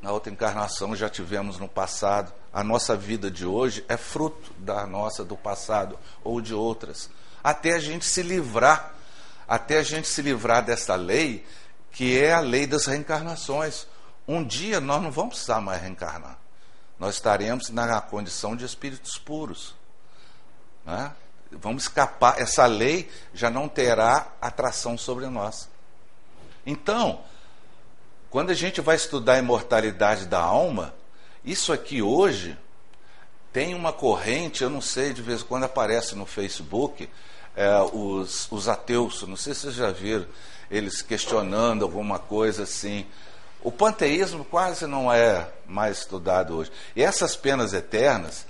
[0.01, 2.34] Na outra encarnação já tivemos no passado.
[2.51, 7.07] A nossa vida de hoje é fruto da nossa do passado ou de outras.
[7.43, 8.95] Até a gente se livrar,
[9.47, 11.45] até a gente se livrar dessa lei,
[11.91, 13.86] que é a lei das reencarnações.
[14.27, 16.38] Um dia nós não vamos precisar mais reencarnar.
[16.99, 19.75] Nós estaremos na condição de espíritos puros.
[20.86, 21.12] Né?
[21.51, 25.67] Vamos escapar, essa lei já não terá atração sobre nós.
[26.65, 27.21] Então,
[28.29, 30.93] quando a gente vai estudar a imortalidade da alma,
[31.43, 32.57] isso aqui hoje
[33.51, 37.10] tem uma corrente, eu não sei, de vez em quando aparece no Facebook,
[37.55, 40.25] é, os, os ateus, não sei se vocês já viram,
[40.69, 43.05] eles questionando alguma coisa assim.
[43.63, 46.71] O panteísmo quase não é mais estudado hoje.
[46.95, 48.45] E essas penas eternas,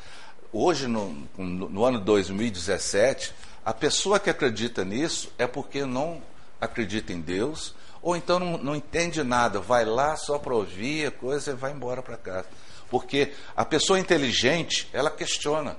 [0.53, 3.33] hoje, no, no ano 2017,
[3.65, 6.21] a pessoa que acredita nisso é porque não
[6.59, 11.11] acredita em Deus, ou então não, não entende nada, vai lá só para ouvir a
[11.11, 12.47] coisa e vai embora para casa.
[12.89, 15.77] Porque a pessoa inteligente, ela questiona.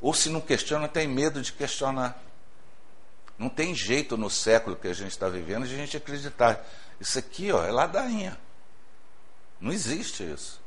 [0.00, 2.20] Ou se não questiona, tem medo de questionar.
[3.38, 6.64] Não tem jeito no século que a gente está vivendo de a gente acreditar.
[7.04, 8.38] Isso aqui ó, é ladainha.
[9.60, 10.58] Não existe isso.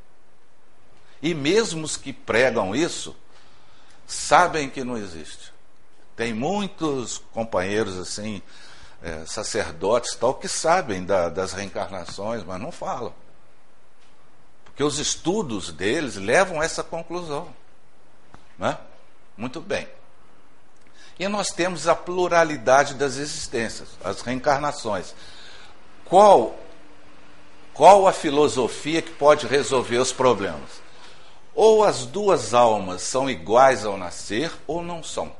[1.20, 3.16] E mesmo os que pregam isso,
[4.06, 5.52] sabem que não existe.
[6.14, 8.40] Tem muitos companheiros assim,
[9.02, 13.12] é, sacerdotes tal, que sabem da, das reencarnações, mas não falam.
[14.64, 17.52] Porque os estudos deles levam a essa conclusão.
[18.56, 18.78] Né?
[19.36, 19.88] Muito bem.
[21.18, 25.16] E nós temos a pluralidade das existências, as reencarnações.
[26.08, 26.58] Qual,
[27.74, 30.80] qual a filosofia que pode resolver os problemas?
[31.54, 35.32] Ou as duas almas são iguais ao nascer, ou não são.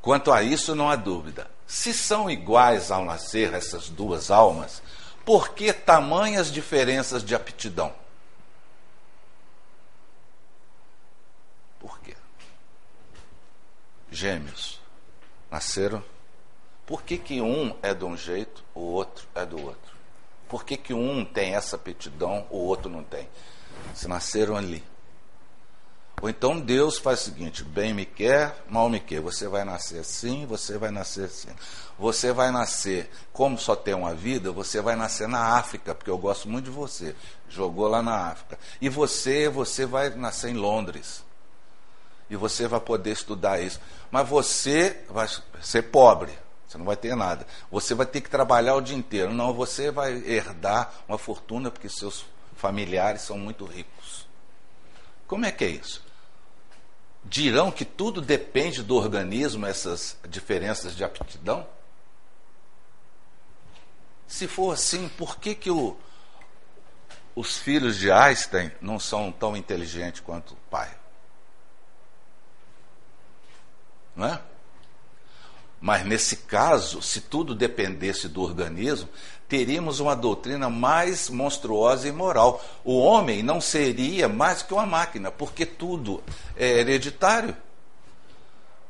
[0.00, 1.50] Quanto a isso, não há dúvida.
[1.66, 4.82] Se são iguais ao nascer essas duas almas,
[5.24, 7.92] por que tamanhas diferenças de aptidão?
[14.16, 14.80] gêmeos
[15.50, 16.02] nasceram.
[16.86, 19.96] Por que, que um é de um jeito, o outro é do outro?
[20.48, 23.28] Por que, que um tem essa aptidão, o outro não tem?
[23.92, 24.82] Se nasceram ali.
[26.22, 29.20] Ou então Deus faz o seguinte: bem me quer, mal me quer.
[29.20, 31.48] Você vai nascer assim, você vai nascer assim.
[31.98, 36.18] Você vai nascer, como só tem uma vida, você vai nascer na África, porque eu
[36.18, 37.14] gosto muito de você.
[37.48, 38.58] Jogou lá na África.
[38.80, 41.24] E você, você vai nascer em Londres
[42.28, 43.80] e você vai poder estudar isso.
[44.10, 45.28] Mas você vai
[45.60, 46.32] ser pobre,
[46.66, 47.46] você não vai ter nada.
[47.70, 49.32] Você vai ter que trabalhar o dia inteiro.
[49.32, 52.24] Não, você vai herdar uma fortuna porque seus
[52.56, 54.26] familiares são muito ricos.
[55.26, 56.04] Como é que é isso?
[57.24, 61.66] Dirão que tudo depende do organismo, essas diferenças de aptidão?
[64.26, 65.96] Se for assim, por que, que o,
[67.34, 70.90] os filhos de Einstein não são tão inteligentes quanto o pai?
[74.14, 74.40] Não é?
[75.80, 79.08] Mas nesse caso, se tudo dependesse do organismo,
[79.48, 82.64] teríamos uma doutrina mais monstruosa e moral.
[82.84, 86.22] O homem não seria mais que uma máquina, porque tudo
[86.56, 87.56] é hereditário.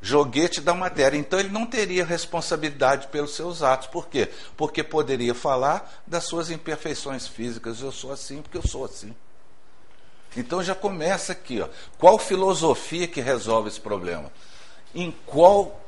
[0.00, 1.18] Joguete da matéria.
[1.18, 3.88] Então ele não teria responsabilidade pelos seus atos.
[3.88, 4.30] Por quê?
[4.56, 7.80] Porque poderia falar das suas imperfeições físicas.
[7.80, 9.14] Eu sou assim porque eu sou assim.
[10.36, 11.60] Então já começa aqui.
[11.60, 11.68] Ó.
[11.98, 14.30] Qual filosofia que resolve esse problema?
[14.96, 15.78] em qual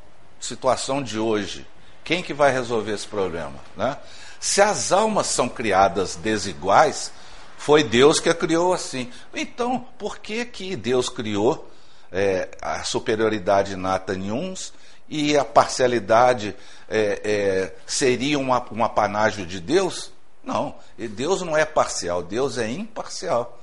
[0.41, 1.67] situação de hoje,
[2.05, 3.59] quem que vai resolver esse problema?
[3.77, 3.97] Né?
[4.41, 7.13] Se as almas são criadas desiguais,
[7.57, 9.11] foi Deus que a criou assim.
[9.35, 11.69] Então, por que, que Deus criou
[12.11, 14.73] é, a superioridade inata em uns
[15.09, 16.55] e a parcialidade
[16.89, 20.13] é, é, seria uma, um apanágio de Deus?
[20.43, 23.61] Não, Deus não é parcial, Deus é imparcial.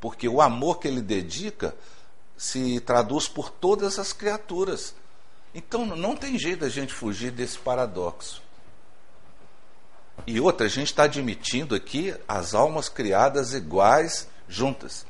[0.00, 1.74] porque o amor que ele dedica
[2.36, 4.94] se traduz por todas as criaturas.
[5.54, 8.42] Então não tem jeito da gente fugir desse paradoxo.
[10.26, 15.06] E outra, a gente está admitindo aqui as almas criadas iguais, juntas.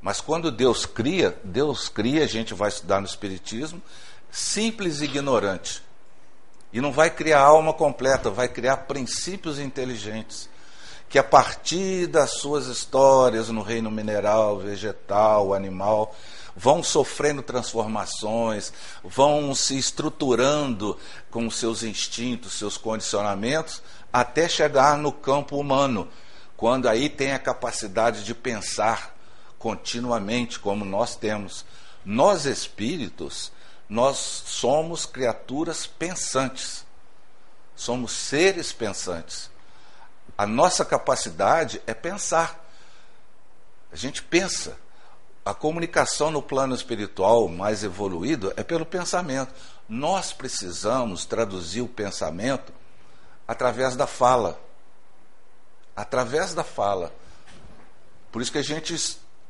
[0.00, 3.80] Mas quando Deus cria, Deus cria, a gente vai estudar no Espiritismo,
[4.30, 5.82] simples e ignorante.
[6.72, 10.48] E não vai criar alma completa, vai criar princípios inteligentes.
[11.08, 16.14] Que a partir das suas histórias no reino mineral, vegetal, animal,
[16.56, 20.98] vão sofrendo transformações, vão se estruturando
[21.30, 26.08] com seus instintos, seus condicionamentos, até chegar no campo humano,
[26.56, 29.16] quando aí tem a capacidade de pensar
[29.58, 31.64] continuamente, como nós temos.
[32.04, 33.52] Nós espíritos,
[33.88, 36.84] nós somos criaturas pensantes,
[37.74, 39.50] somos seres pensantes.
[40.36, 42.58] A nossa capacidade é pensar.
[43.92, 44.76] A gente pensa.
[45.44, 49.52] A comunicação no plano espiritual mais evoluído é pelo pensamento.
[49.88, 52.72] Nós precisamos traduzir o pensamento
[53.46, 54.60] através da fala.
[55.96, 57.12] Através da fala.
[58.30, 58.94] Por isso que a gente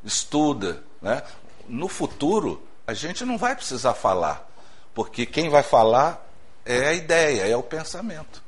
[0.02, 0.82] estuda.
[1.00, 1.22] Né?
[1.68, 4.48] No futuro, a gente não vai precisar falar,
[4.94, 6.26] porque quem vai falar
[6.64, 8.42] é a ideia, é o pensamento.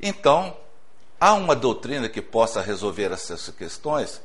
[0.00, 0.56] Então,
[1.18, 4.20] há uma doutrina que possa resolver essas questões?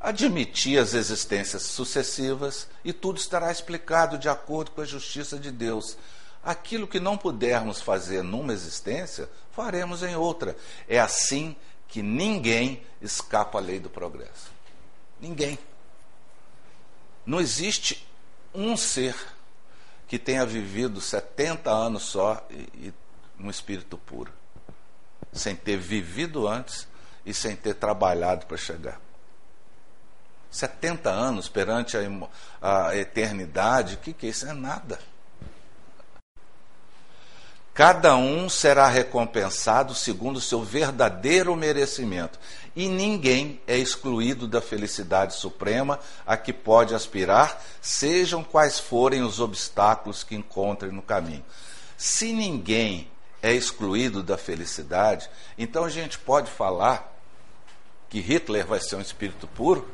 [0.00, 5.98] Admitir as existências sucessivas e tudo estará explicado de acordo com a justiça de Deus.
[6.42, 10.56] Aquilo que não pudermos fazer numa existência, faremos em outra.
[10.88, 11.54] É assim
[11.86, 14.50] que ninguém escapa à lei do progresso.
[15.20, 15.58] Ninguém.
[17.26, 18.08] Não existe
[18.54, 19.14] um ser
[20.08, 22.94] que tenha vivido 70 anos só e, e
[23.38, 24.32] um espírito puro,
[25.30, 26.88] sem ter vivido antes
[27.24, 29.00] e sem ter trabalhado para chegar.
[30.50, 34.46] 70 anos perante a, a eternidade, o que, que é isso?
[34.46, 34.98] É nada.
[37.72, 42.38] Cada um será recompensado segundo o seu verdadeiro merecimento.
[42.74, 49.40] E ninguém é excluído da felicidade suprema a que pode aspirar, sejam quais forem os
[49.40, 51.44] obstáculos que encontre no caminho.
[51.96, 53.10] Se ninguém
[53.42, 57.10] é excluído da felicidade, então a gente pode falar
[58.08, 59.88] que Hitler vai ser um espírito puro?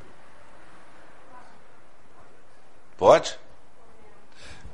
[2.96, 3.38] Pode?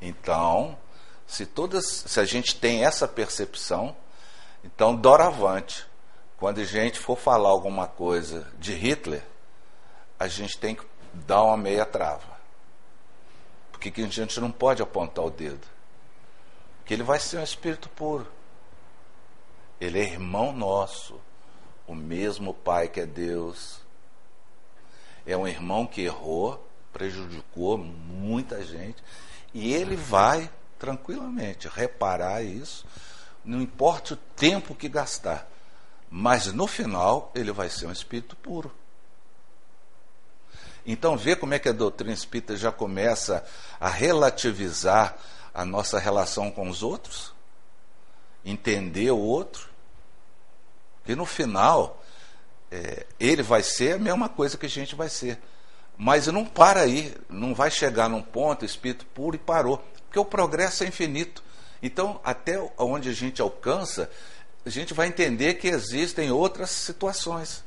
[0.01, 0.79] Então,
[1.27, 3.97] se todas, se a gente tem essa percepção,
[4.65, 5.87] então doravante,
[6.37, 9.25] quando a gente for falar alguma coisa de Hitler,
[10.19, 12.33] a gente tem que dar uma meia trava.
[13.71, 15.67] Porque a gente não pode apontar o dedo.
[16.79, 18.27] Porque ele vai ser um espírito puro.
[19.81, 21.21] Ele é irmão nosso,
[21.87, 23.81] o mesmo Pai que é Deus.
[25.27, 29.03] É um irmão que errou, prejudicou muita gente,
[29.55, 32.85] e ele vai tranquilamente reparar isso,
[33.45, 35.49] não importa o tempo que gastar,
[36.11, 38.73] mas no final ele vai ser um espírito puro.
[40.85, 43.45] Então, vê como é que a doutrina espírita já começa
[43.79, 45.17] a relativizar
[45.55, 47.33] a nossa relação com os outros,
[48.45, 49.69] entender o outro,
[51.05, 52.03] que no final
[52.71, 55.39] é, ele vai ser a mesma coisa que a gente vai ser.
[56.05, 59.79] Mas não para aí, não vai chegar num ponto, espírito puro, e parou.
[60.07, 61.45] Porque o progresso é infinito.
[61.81, 64.11] Então, até onde a gente alcança,
[64.67, 67.62] a gente vai entender que existem outras situações.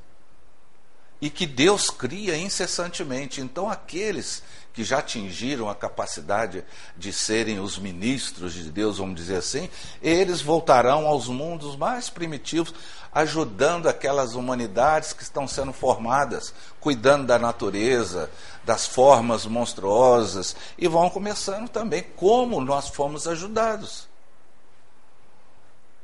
[1.22, 3.42] E que Deus cria incessantemente.
[3.42, 4.44] Então, aqueles
[4.76, 6.64] que já atingiram a capacidade
[6.98, 9.70] de serem os ministros de Deus, vamos dizer assim,
[10.02, 12.74] eles voltarão aos mundos mais primitivos,
[13.14, 18.30] ajudando aquelas humanidades que estão sendo formadas, cuidando da natureza,
[18.66, 24.14] das formas monstruosas, e vão começando também como nós fomos ajudados.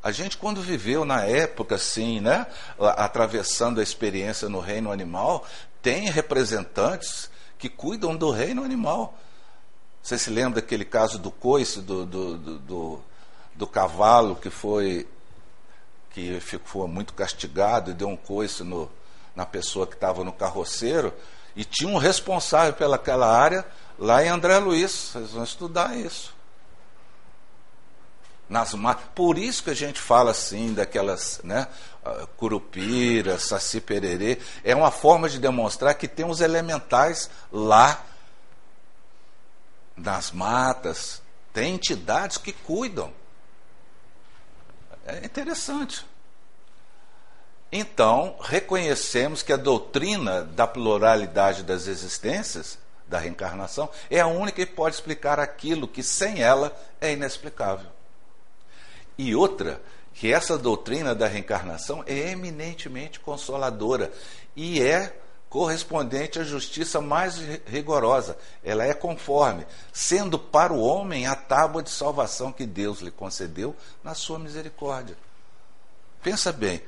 [0.04, 2.48] A gente, quando viveu na época, assim, né,
[2.98, 5.46] atravessando a experiência no reino animal,
[5.82, 9.18] tem representantes que cuidam do reino animal.
[10.02, 13.00] Você se lembra daquele caso do coice do, do, do, do,
[13.56, 15.08] do cavalo que foi
[16.10, 18.92] que ficou muito castigado e deu um coice no,
[19.36, 21.14] na pessoa que estava no carroceiro,
[21.56, 23.66] e tinha um responsável pelaquela área
[23.98, 24.92] lá em André Luiz.
[24.92, 26.34] Vocês vão estudar isso.
[28.52, 28.76] Nas
[29.16, 31.70] Por isso que a gente fala assim daquelas, né,
[32.04, 38.04] ah, curupira, saci pererê, é uma forma de demonstrar que tem os elementais lá
[39.96, 41.22] nas matas,
[41.54, 43.14] tem entidades que cuidam.
[45.06, 46.06] É interessante.
[47.72, 52.78] Então, reconhecemos que a doutrina da pluralidade das existências,
[53.08, 58.01] da reencarnação, é a única que pode explicar aquilo que sem ela é inexplicável.
[59.18, 59.82] E outra,
[60.14, 64.12] que essa doutrina da reencarnação é eminentemente consoladora
[64.56, 65.16] e é
[65.50, 68.38] correspondente à justiça mais rigorosa.
[68.64, 73.76] Ela é conforme, sendo para o homem a tábua de salvação que Deus lhe concedeu
[74.02, 75.18] na sua misericórdia.
[76.24, 76.82] Pensa bem,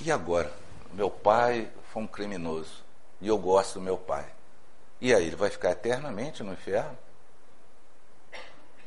[0.00, 0.52] e agora?
[0.92, 2.84] Meu pai foi um criminoso
[3.20, 4.26] e eu gosto do meu pai.
[5.00, 6.96] E aí, ele vai ficar eternamente no inferno?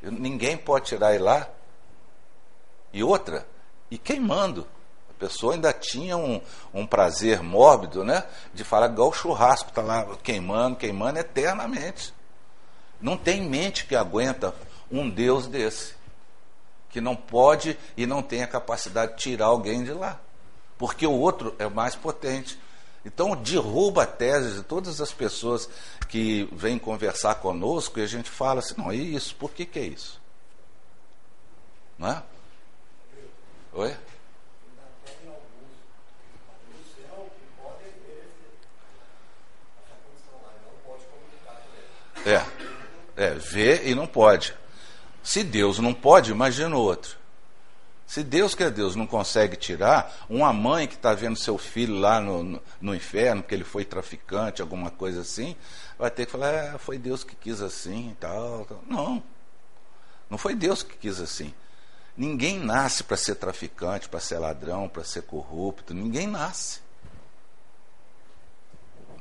[0.02, 1.50] Ninguém pode tirar ele lá?
[2.92, 3.48] E outra,
[3.90, 4.68] e queimando
[5.20, 6.42] pessoa ainda tinha um,
[6.74, 8.24] um prazer mórbido, né?
[8.54, 12.14] De falar igual o churrasco, está lá queimando, queimando eternamente.
[13.02, 14.56] Não tem mente que aguenta
[14.90, 15.94] um Deus desse,
[16.90, 20.20] que não pode e não tem a capacidade de tirar alguém de lá,
[20.78, 22.58] porque o outro é mais potente.
[23.06, 25.70] Então derruba a tese de todas as pessoas
[26.10, 29.80] que vêm conversar conosco e a gente fala assim, não, é isso, por que, que
[29.80, 30.20] é isso?
[31.98, 32.24] Não é?
[33.74, 33.96] Oi?
[42.26, 42.46] É,
[43.16, 44.56] é, vê e não pode.
[45.24, 47.18] Se Deus não pode, imagina outro.
[48.06, 51.94] Se Deus, que é Deus, não consegue tirar, uma mãe que está vendo seu filho
[51.96, 55.56] lá no, no, no, inferno, porque ele foi traficante, alguma coisa assim,
[55.98, 58.84] vai ter que falar, é, foi Deus que quis assim tal, tal.
[58.88, 59.24] Não,
[60.28, 61.54] não foi Deus que quis assim.
[62.20, 66.82] Ninguém nasce para ser traficante, para ser ladrão, para ser corrupto, ninguém nasce.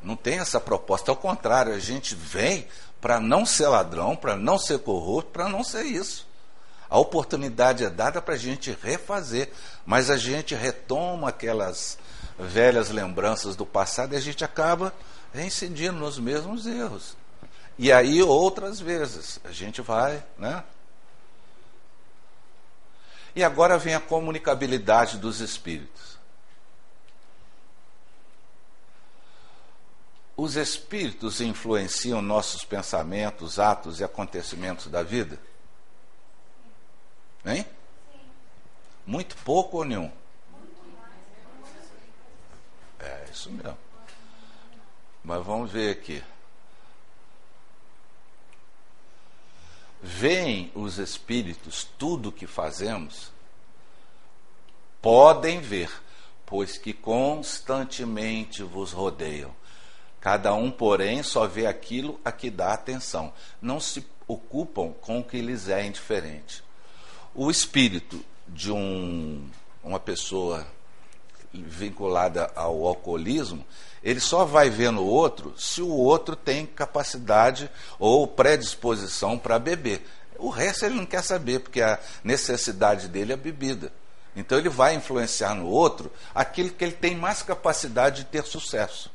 [0.03, 2.67] Não tem essa proposta, ao contrário, a gente vem
[3.01, 6.27] para não ser ladrão, para não ser corrupto, para não ser isso.
[6.91, 9.49] A oportunidade é dada para a gente refazer,
[9.87, 11.99] mas a gente retoma aquelas
[12.37, 14.93] velhas lembranças do passado e a gente acaba
[15.33, 17.17] reincidindo nos mesmos erros.
[17.79, 20.65] E aí, outras vezes, a gente vai, né?
[23.39, 26.19] E agora vem a comunicabilidade dos espíritos.
[30.37, 35.39] Os espíritos influenciam nossos pensamentos, atos e acontecimentos da vida?
[37.47, 37.65] Hein?
[39.07, 40.11] Muito pouco ou nenhum?
[42.99, 43.79] É, isso mesmo.
[45.23, 46.25] Mas vamos ver aqui.
[50.03, 53.33] Veem os espíritos tudo o que fazemos?
[55.03, 55.91] Podem ver,
[56.47, 59.55] pois que constantemente vos rodeiam
[60.21, 63.33] Cada um, porém, só vê aquilo a que dá atenção.
[63.63, 66.63] Não se ocupam com o que lhes é indiferente.
[67.35, 69.49] O espírito de um,
[69.83, 70.67] uma pessoa
[71.53, 73.65] vinculada ao alcoolismo,
[74.03, 80.07] ele só vai ver no outro se o outro tem capacidade ou predisposição para beber.
[80.39, 83.93] O resto ele não quer saber, porque a necessidade dele é bebida.
[84.37, 89.11] Então ele vai influenciar no outro aquilo que ele tem mais capacidade de ter sucesso.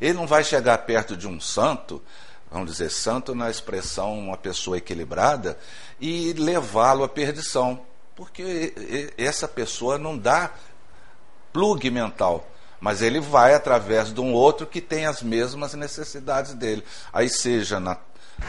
[0.00, 2.02] Ele não vai chegar perto de um santo,
[2.50, 5.58] vamos dizer, santo na expressão uma pessoa equilibrada,
[6.00, 10.50] e levá-lo à perdição, porque essa pessoa não dá
[11.56, 12.46] plug mental,
[12.78, 17.80] mas ele vai através de um outro que tem as mesmas necessidades dele, aí seja
[17.80, 17.96] na,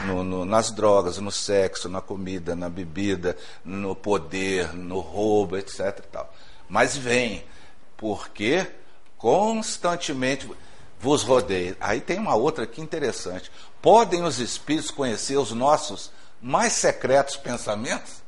[0.06, 6.02] no, no, nas drogas, no sexo, na comida, na bebida, no poder, no roubo, etc.
[6.12, 6.34] Tal.
[6.68, 7.46] Mas vem,
[7.96, 8.68] porque
[9.18, 10.52] constantemente
[11.00, 11.78] vos rodeia.
[11.80, 13.50] Aí tem uma outra aqui interessante.
[13.82, 18.22] Podem os espíritos conhecer os nossos mais secretos pensamentos?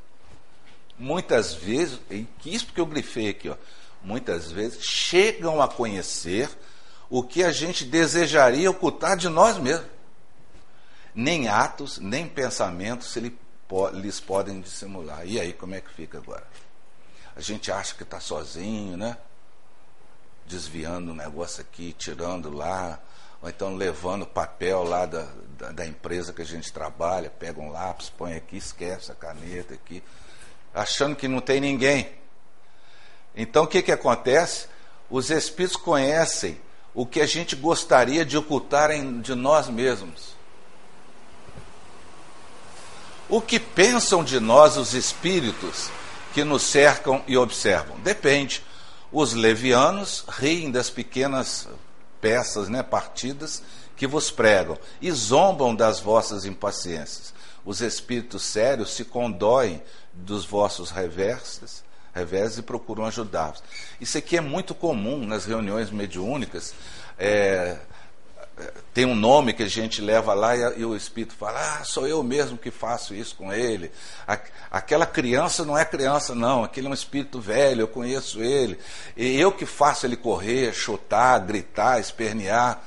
[0.98, 2.00] Muitas vezes,
[2.46, 3.56] isso porque eu grifei aqui, ó,
[4.02, 6.50] muitas vezes chegam a conhecer
[7.10, 9.90] o que a gente desejaria ocultar de nós mesmos.
[11.14, 13.16] Nem atos, nem pensamentos
[13.94, 15.26] lhes podem dissimular.
[15.26, 16.48] E aí, como é que fica agora?
[17.36, 19.18] A gente acha que está sozinho, né?
[20.50, 23.00] desviando um negócio aqui, tirando lá,
[23.40, 25.28] ou então levando papel lá da,
[25.58, 29.76] da, da, empresa que a gente trabalha, pega um lápis, põe aqui, esquece a caneta
[29.76, 30.04] aqui,
[30.74, 32.12] achando que não tem ninguém.
[33.42, 34.68] Então o que, que acontece?
[35.10, 36.60] Os espíritos conhecem
[36.94, 38.90] o que a gente gostaria de ocultar
[39.22, 40.36] de nós mesmos.
[43.30, 45.90] O que pensam de nós os espíritos
[46.34, 47.98] que nos cercam e observam?
[48.00, 48.62] Depende.
[49.10, 51.70] Os levianos riem das pequenas
[52.20, 53.64] peças, né, partidas
[53.96, 57.34] que vos pregam e zombam das vossas impaciências.
[57.64, 59.82] Os espíritos sérios se condoem
[60.14, 61.88] dos vossos reversos,
[62.58, 63.64] e procuram ajudá-los.
[64.00, 66.74] Isso aqui é muito comum nas reuniões mediúnicas.
[67.18, 67.78] É,
[68.94, 72.08] tem um nome que a gente leva lá e, e, o espírito fala: Ah, sou
[72.08, 73.92] eu mesmo que faço isso com ele.
[74.70, 78.78] aquela criança não é criança, não, aquele é um espírito velho, eu conheço ele.
[79.16, 82.84] E eu que faço ele correr, chutar, gritar, espernear.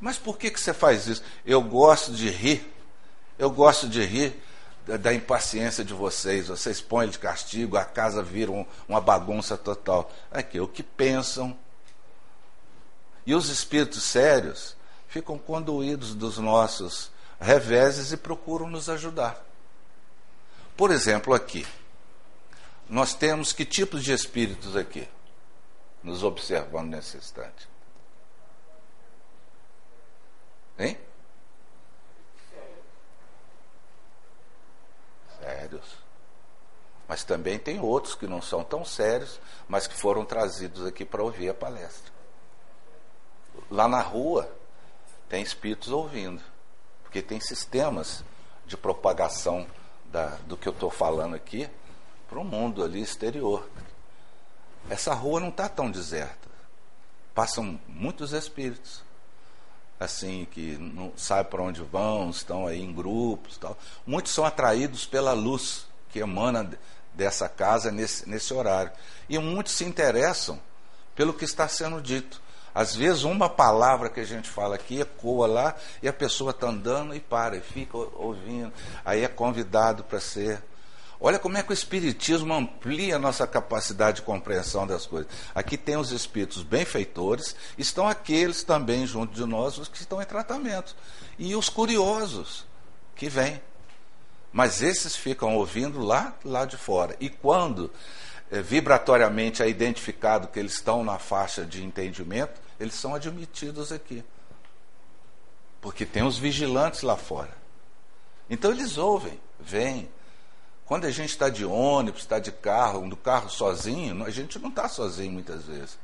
[0.00, 1.22] Mas por que, que você faz isso?
[1.44, 2.72] Eu gosto de rir,
[3.38, 4.40] eu gosto de rir
[4.86, 6.48] da, impaciência de vocês.
[6.48, 10.10] Vocês põem de castigo, a casa vira um, uma bagunça total.
[10.30, 11.56] Aqui, o que pensam
[13.24, 14.76] e os espíritos sérios
[15.08, 17.10] ficam conduídos dos nossos
[17.40, 19.44] reveses e procuram nos ajudar.
[20.76, 21.66] Por exemplo, aqui,
[22.88, 25.08] nós temos que tipos de espíritos aqui,
[26.02, 27.68] nos observando nesse instante?
[30.78, 30.98] Hein?
[35.42, 36.02] Sérios.
[37.08, 41.22] Mas também tem outros que não são tão sérios, mas que foram trazidos aqui para
[41.22, 42.12] ouvir a palestra
[43.72, 44.50] lá na rua
[45.28, 46.42] tem espíritos ouvindo,
[47.02, 48.22] porque tem sistemas
[48.66, 49.66] de propagação
[50.06, 51.68] da, do que eu estou falando aqui
[52.28, 53.66] para o mundo ali exterior.
[54.90, 56.50] Essa rua não está tão deserta.
[57.34, 59.02] Passam muitos espíritos,
[60.04, 63.76] assim, que não sabem para onde vão, estão aí em grupos tal.
[64.06, 66.70] Muitos são atraídos pela luz que emana
[67.14, 68.92] dessa casa nesse, nesse horário.
[69.28, 70.60] E muitos se interessam
[71.14, 72.40] pelo que está sendo dito.
[72.74, 76.68] Às vezes, uma palavra que a gente fala aqui ecoa lá e a pessoa está
[76.68, 78.72] andando e para, e fica ouvindo.
[79.04, 80.62] Aí é convidado para ser.
[81.24, 85.30] Olha como é que o Espiritismo amplia a nossa capacidade de compreensão das coisas.
[85.54, 90.24] Aqui tem os espíritos benfeitores, estão aqueles também junto de nós, os que estão em
[90.24, 90.96] tratamento.
[91.38, 92.66] E os curiosos
[93.14, 93.62] que vêm.
[94.52, 97.16] Mas esses ficam ouvindo lá, lá de fora.
[97.20, 97.88] E quando
[98.50, 104.24] é, vibratoriamente é identificado que eles estão na faixa de entendimento, eles são admitidos aqui.
[105.80, 107.56] Porque tem os vigilantes lá fora.
[108.50, 110.08] Então eles ouvem, vêm.
[110.86, 114.68] Quando a gente está de ônibus, está de carro, no carro sozinho, a gente não
[114.68, 115.98] está sozinho muitas vezes.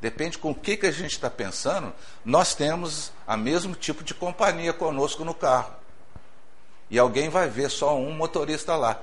[0.00, 1.92] Depende com o que, que a gente está pensando,
[2.24, 5.74] nós temos a mesmo tipo de companhia conosco no carro.
[6.90, 9.00] E alguém vai ver só um motorista lá.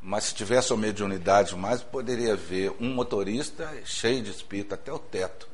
[0.00, 4.98] Mas se tivesse uma mediunidade mais, poderia ver um motorista cheio de espírito até o
[4.98, 5.48] teto.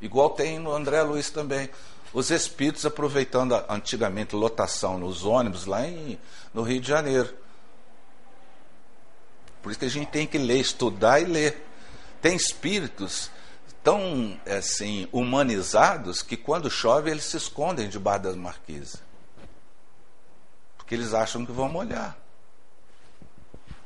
[0.00, 1.68] Igual tem no André Luiz também.
[2.12, 6.18] Os espíritos aproveitando antigamente lotação nos ônibus lá em,
[6.54, 7.34] no Rio de Janeiro.
[9.66, 11.66] Por isso que a gente tem que ler, estudar e ler.
[12.22, 13.32] Tem espíritos
[13.82, 19.02] tão assim humanizados que quando chove eles se escondem debaixo das marquises.
[20.76, 22.16] Porque eles acham que vão molhar.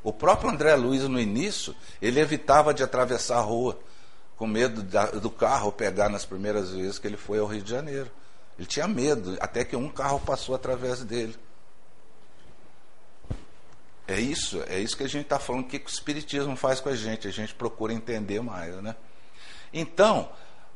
[0.03, 3.81] O próprio André Luiz, no início, ele evitava de atravessar a rua,
[4.37, 7.71] com medo da, do carro pegar nas primeiras vezes que ele foi ao Rio de
[7.71, 8.11] Janeiro.
[8.59, 11.35] Ele tinha medo, até que um carro passou através dele.
[14.11, 16.89] É isso, é isso que a gente está falando, o que, o Espiritismo faz com
[16.89, 18.75] a gente, a gente procura entender mais.
[18.83, 18.97] Né?
[19.73, 20.29] Então,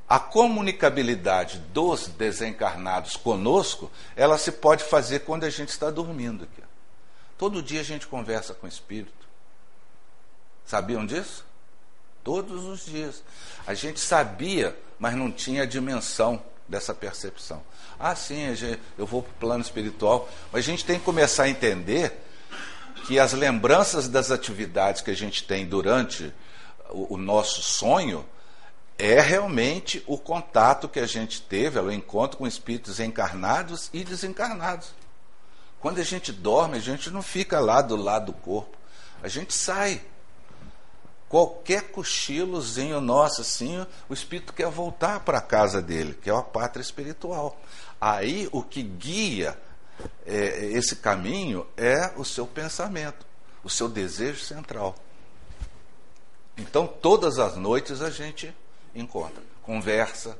[0.08, 6.62] a comunicabilidade dos desencarnados conosco, ela se pode fazer quando a gente está dormindo aqui.
[7.36, 9.26] Todo dia a gente conversa com o Espírito.
[10.64, 11.44] Sabiam disso?
[12.22, 13.24] Todos os dias.
[13.66, 17.64] A gente sabia, mas não tinha a dimensão dessa percepção.
[17.98, 18.44] Ah, sim,
[18.96, 20.28] eu vou para o plano espiritual.
[20.52, 22.22] Mas a gente tem que começar a entender
[23.06, 26.32] que as lembranças das atividades que a gente tem durante
[26.90, 28.24] o, o nosso sonho
[28.98, 34.94] é realmente o contato que a gente teve, o encontro com espíritos encarnados e desencarnados.
[35.80, 38.76] Quando a gente dorme, a gente não fica lá do lado do corpo.
[39.22, 40.00] A gente sai.
[41.28, 46.40] Qualquer cochilozinho nosso, assim, o espírito quer voltar para a casa dele, que é a
[46.42, 47.60] pátria espiritual.
[48.00, 49.58] Aí o que guia
[50.26, 53.24] é, esse caminho é o seu pensamento,
[53.62, 54.94] o seu desejo central.
[56.56, 58.54] Então, todas as noites a gente
[58.94, 60.36] encontra, conversa,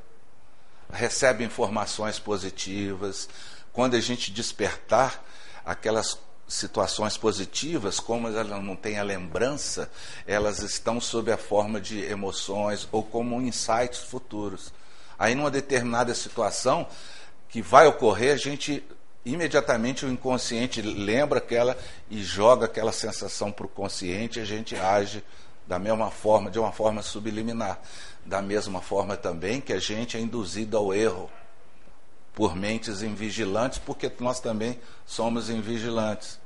[0.92, 3.28] recebe informações positivas.
[3.72, 5.24] Quando a gente despertar,
[5.64, 9.90] aquelas situações positivas, como elas não têm a lembrança,
[10.26, 14.72] elas estão sob a forma de emoções ou como insights futuros.
[15.18, 16.86] Aí, numa determinada situação
[17.48, 18.84] que vai ocorrer, a gente
[19.24, 21.76] imediatamente o inconsciente lembra aquela
[22.10, 25.22] e joga aquela sensação para o consciente, a gente age
[25.66, 27.80] da mesma forma, de uma forma subliminar.
[28.24, 31.30] Da mesma forma também que a gente é induzido ao erro
[32.34, 36.38] por mentes invigilantes, porque nós também somos invigilantes.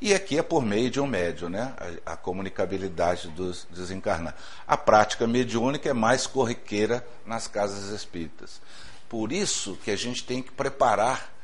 [0.00, 1.74] E aqui é por meio de um médium, né?
[2.06, 4.40] a, a comunicabilidade dos desencarnados.
[4.66, 8.60] A prática mediúnica é mais corriqueira nas casas espíritas.
[9.08, 11.34] Por isso que a gente tem que preparar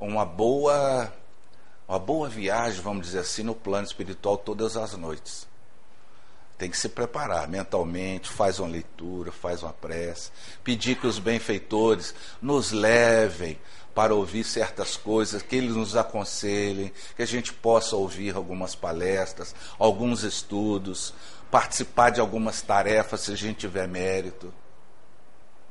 [0.00, 1.12] uma boa,
[1.88, 5.46] uma boa viagem, vamos dizer assim, no plano espiritual todas as noites.
[6.56, 10.30] Tem que se preparar mentalmente, faz uma leitura, faz uma prece,
[10.64, 13.58] pedir que os benfeitores nos levem
[13.94, 19.54] para ouvir certas coisas, que eles nos aconselhem, que a gente possa ouvir algumas palestras,
[19.78, 21.12] alguns estudos,
[21.50, 24.52] participar de algumas tarefas se a gente tiver mérito.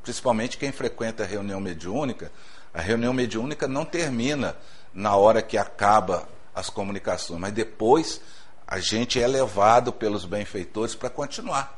[0.03, 2.31] Principalmente quem frequenta a reunião mediúnica,
[2.77, 4.55] a reunião mediúnica não termina
[4.93, 8.21] na hora que acaba as comunicações, mas depois
[8.67, 11.75] a gente é levado pelos benfeitores para continuar.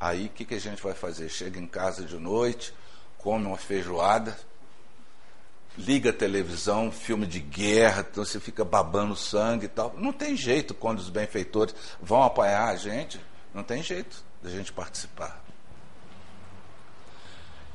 [0.00, 1.28] Aí o que, que a gente vai fazer?
[1.28, 2.74] Chega em casa de noite,
[3.18, 4.36] come uma feijoada,
[5.78, 9.94] liga a televisão, filme de guerra, então você fica babando sangue e tal.
[9.96, 11.72] Não tem jeito quando os benfeitores
[12.02, 13.20] vão apoiar a gente,
[13.54, 15.43] não tem jeito da gente participar.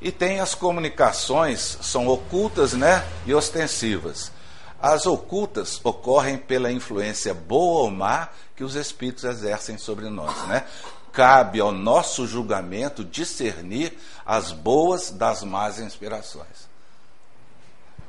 [0.00, 4.32] E tem as comunicações, são ocultas né, e ostensivas.
[4.80, 10.34] As ocultas ocorrem pela influência boa ou má que os espíritos exercem sobre nós.
[10.46, 10.64] Né?
[11.12, 16.68] cabe ao nosso julgamento discernir as boas das más inspirações.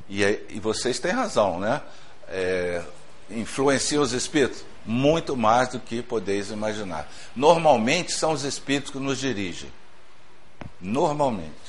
[0.08, 1.80] E, e vocês têm razão, né?
[2.28, 2.82] É,
[3.30, 4.64] influenciam os espíritos?
[4.84, 7.10] Muito mais do que podeis imaginar.
[7.36, 9.72] Normalmente são os espíritos que nos dirigem.
[10.80, 11.61] Normalmente.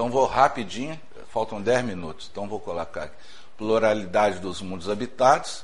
[0.00, 0.98] Então vou rapidinho,
[1.28, 3.14] faltam 10 minutos, então vou colocar aqui.
[3.58, 5.62] Pluralidade dos mundos habitados,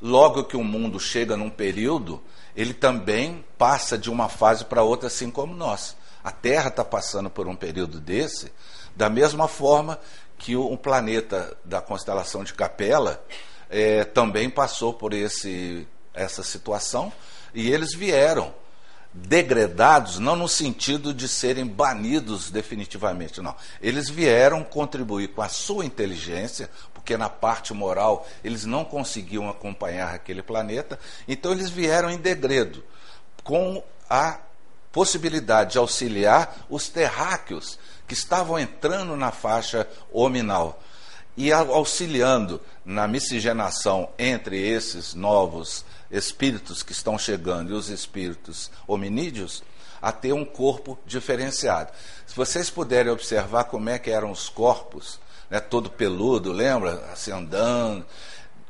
[0.00, 2.22] logo que o mundo chega num período,
[2.54, 5.96] ele também passa de uma fase para outra, assim como nós.
[6.22, 8.52] A Terra está passando por um período desse,
[8.94, 9.98] da mesma forma
[10.38, 13.20] que um planeta da constelação de Capela
[13.68, 17.12] é, também passou por esse, essa situação,
[17.52, 18.54] e eles vieram
[19.14, 23.54] degradados, não no sentido de serem banidos definitivamente, não.
[23.80, 30.14] Eles vieram contribuir com a sua inteligência, porque na parte moral eles não conseguiam acompanhar
[30.14, 30.98] aquele planeta,
[31.28, 32.82] então eles vieram em degredo,
[33.44, 34.38] com a
[34.90, 40.82] possibilidade de auxiliar os terráqueos que estavam entrando na faixa hominal
[41.36, 49.64] e auxiliando na miscigenação entre esses novos espíritos que estão chegando e os espíritos hominídeos,
[50.00, 51.90] a ter um corpo diferenciado.
[52.26, 57.04] Se vocês puderem observar como é que eram os corpos, né, todo peludo, lembra?
[57.12, 58.04] Assim, andando.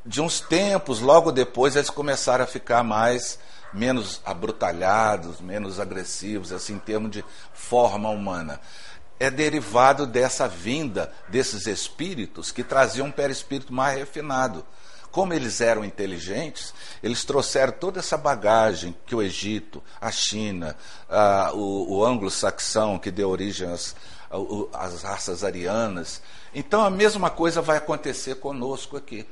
[0.05, 3.39] De uns tempos, logo depois, eles começaram a ficar mais,
[3.73, 8.61] menos abrutalhados, menos agressivos, assim, em termos de forma humana
[9.23, 14.67] é derivado dessa vinda desses espíritos que traziam um perispírito mais refinado.
[15.13, 20.75] Como eles eram inteligentes, eles trouxeram toda essa bagagem que o Egito, a China,
[21.53, 23.95] o, o anglo-saxão, que deu origem às,
[24.73, 26.23] às raças arianas.
[26.55, 29.29] Então a mesma coisa vai acontecer conosco aqui.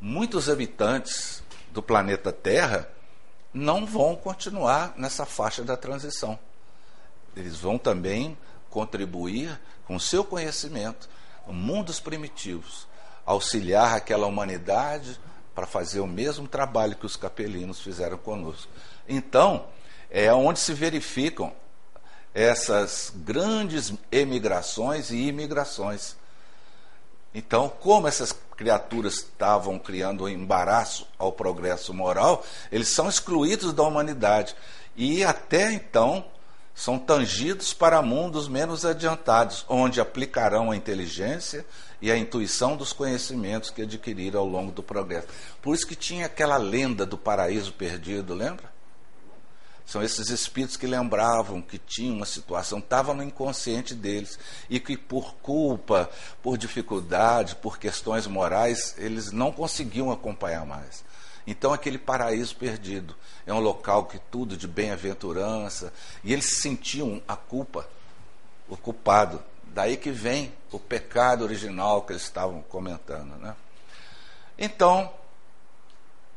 [0.00, 2.88] Muitos habitantes do planeta Terra
[3.52, 6.38] não vão continuar nessa faixa da transição.
[7.36, 8.38] Eles vão também
[8.70, 11.10] contribuir com seu conhecimento
[11.46, 12.88] mundos primitivos
[13.30, 15.20] auxiliar aquela humanidade
[15.54, 18.70] para fazer o mesmo trabalho que os capelinos fizeram conosco.
[19.08, 19.66] Então,
[20.10, 21.52] é onde se verificam
[22.34, 26.16] essas grandes emigrações e imigrações.
[27.32, 33.84] Então, como essas criaturas estavam criando um embaraço ao progresso moral, eles são excluídos da
[33.84, 34.56] humanidade.
[34.96, 36.24] E até então
[36.74, 41.64] são tangidos para mundos menos adiantados, onde aplicarão a inteligência
[42.00, 45.28] e a intuição dos conhecimentos que adquiriram ao longo do progresso.
[45.60, 48.70] Por isso que tinha aquela lenda do paraíso perdido, lembra?
[49.84, 54.38] São esses espíritos que lembravam que tinha uma situação, estava no inconsciente deles,
[54.68, 56.08] e que por culpa,
[56.40, 61.02] por dificuldade, por questões morais, eles não conseguiam acompanhar mais.
[61.44, 65.92] Então, aquele paraíso perdido é um local que tudo de bem-aventurança,
[66.22, 67.88] e eles sentiam a culpa,
[68.68, 69.42] o culpado.
[69.72, 73.36] Daí que vem o pecado original que eles estavam comentando.
[73.36, 73.54] Né?
[74.58, 75.12] Então,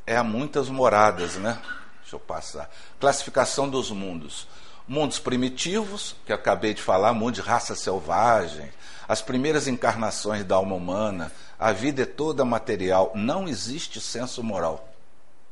[0.06, 1.60] é muitas moradas, né?
[2.02, 2.70] Deixa eu passar.
[3.00, 4.48] Classificação dos mundos.
[4.88, 8.70] Mundos primitivos, que acabei de falar, mundo de raça selvagem,
[9.08, 14.90] as primeiras encarnações da alma humana, a vida é toda material, não existe senso moral.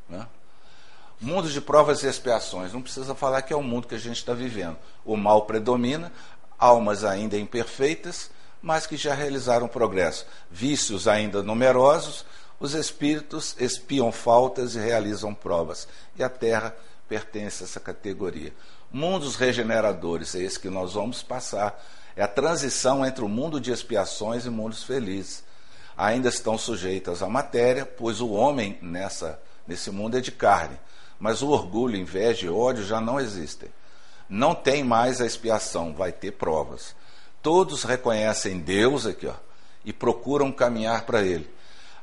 [0.10, 0.28] Né?
[1.20, 4.18] Mundo de provas e expiações, não precisa falar que é o mundo que a gente
[4.18, 4.78] está vivendo.
[5.06, 6.12] O mal predomina,
[6.62, 8.30] almas ainda imperfeitas,
[8.62, 10.28] mas que já realizaram progresso.
[10.52, 12.24] Vícios ainda numerosos,
[12.60, 15.88] os espíritos espiam faltas e realizam provas.
[16.16, 16.76] E a Terra
[17.10, 18.54] pertence a essa categoria.
[18.94, 21.84] Mundos regeneradores, é esse que nós vamos passar.
[22.16, 25.44] É a transição entre o mundo de expiações e mundos felizes.
[25.98, 30.80] Ainda estão sujeitas à matéria, pois o homem nessa, nesse mundo é de carne.
[31.20, 33.70] Mas o orgulho, inveja e ódio já não existem.
[34.32, 36.96] Não tem mais a expiação, vai ter provas.
[37.42, 39.34] Todos reconhecem Deus aqui, ó,
[39.84, 41.54] e procuram caminhar para Ele.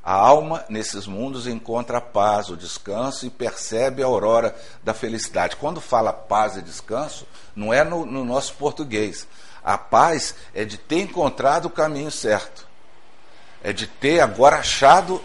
[0.05, 4.55] A alma, nesses mundos, encontra a paz, o descanso e percebe a aurora
[4.85, 5.57] da felicidade.
[5.57, 7.27] Quando fala paz e descanso,
[7.57, 9.27] não é no, no nosso português.
[9.65, 12.69] A paz é de ter encontrado o caminho certo,
[13.63, 15.25] é de ter agora achado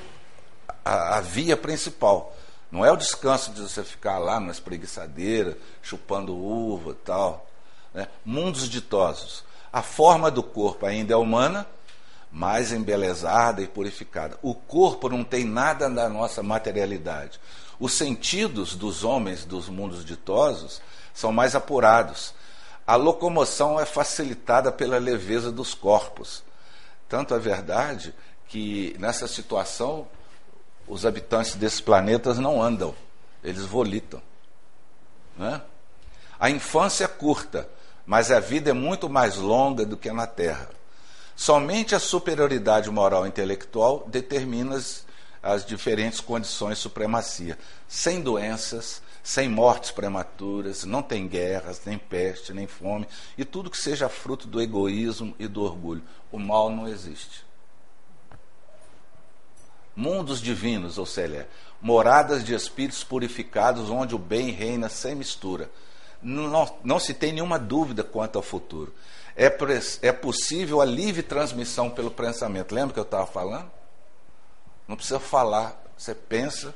[0.86, 2.34] a, a via principal.
[2.74, 7.46] Não é o descanso de você ficar lá na espreguiçadeira, chupando uva e tal.
[7.94, 8.08] Né?
[8.26, 9.44] Mundos ditosos.
[9.72, 11.68] A forma do corpo ainda é humana,
[12.32, 14.40] mais embelezada e purificada.
[14.42, 17.40] O corpo não tem nada da nossa materialidade.
[17.80, 20.82] Os sentidos dos homens dos mundos ditosos
[21.14, 22.34] são mais apurados.
[22.88, 26.44] A locomoção é facilitada pela leveza dos corpos.
[27.08, 28.16] Tanto é verdade
[28.48, 30.08] que nessa situação
[30.88, 32.94] os habitantes desses planetas não andam,
[33.44, 34.22] eles volitam.
[35.38, 35.62] Né?
[36.40, 37.68] A infância é curta,
[38.06, 40.70] mas a vida é muito mais longa do que na Terra.
[41.36, 45.06] Somente a superioridade moral e intelectual determina as,
[45.42, 47.58] as diferentes condições de supremacia.
[47.88, 53.08] Sem doenças, sem mortes prematuras, não tem guerras, nem peste, nem fome,
[53.38, 56.04] e tudo que seja fruto do egoísmo e do orgulho.
[56.32, 57.46] O mal não existe.
[59.96, 61.48] Mundos divinos, ou seja,
[61.82, 65.70] moradas de espíritos purificados, onde o bem reina sem mistura
[66.24, 68.94] não, não se tem nenhuma dúvida quanto ao futuro.
[69.36, 69.52] É,
[70.02, 72.74] é possível a livre transmissão pelo pensamento.
[72.74, 73.70] Lembra que eu estava falando?
[74.88, 76.74] Não precisa falar, você pensa,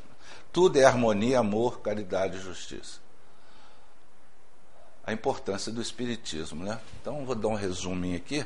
[0.51, 2.99] tudo é harmonia, amor, caridade e justiça.
[5.05, 6.79] A importância do Espiritismo, né?
[7.01, 8.45] Então, vou dar um resuminho aqui.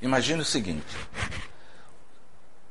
[0.00, 0.86] Imagine o seguinte: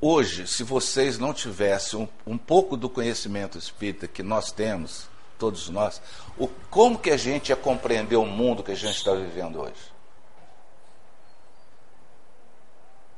[0.02, 5.70] hoje, se vocês não tivessem um, um pouco do conhecimento espírita que nós temos, todos
[5.70, 6.02] nós,
[6.38, 9.92] o, como que a gente ia compreender o mundo que a gente está vivendo hoje?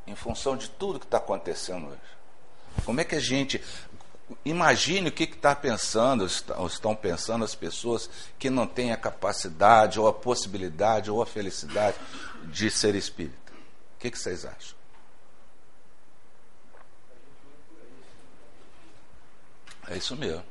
[0.05, 1.99] Em função de tudo que está acontecendo hoje.
[2.85, 3.61] Como é que a gente.
[4.43, 6.27] Imagine o que está pensando,
[6.57, 8.09] ou estão pensando as pessoas
[8.39, 11.97] que não têm a capacidade, ou a possibilidade, ou a felicidade
[12.45, 13.53] de ser espírita.
[13.95, 14.82] O que, que vocês acham?
[19.87, 20.43] É isso mesmo.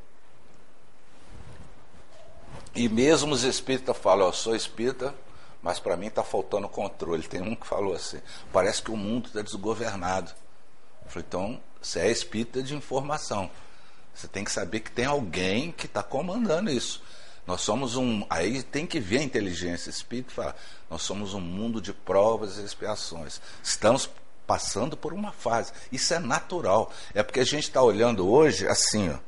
[2.74, 5.14] E mesmo os espíritas falam, eu sou espírita,
[5.62, 7.22] mas para mim está faltando controle.
[7.22, 8.20] Tem um que falou assim,
[8.53, 10.33] parece que o mundo está desgovernado.
[11.05, 13.51] Eu falei, então, você é espírita de informação.
[14.14, 17.03] Você tem que saber que tem alguém que está comandando isso.
[17.47, 18.24] Nós somos um.
[18.30, 20.57] Aí tem que ver a inteligência espírita e falar:
[20.89, 23.41] nós somos um mundo de provas e expiações.
[23.62, 24.09] Estamos
[24.47, 25.72] passando por uma fase.
[25.90, 26.90] Isso é natural.
[27.14, 29.18] É porque a gente está olhando hoje assim, ó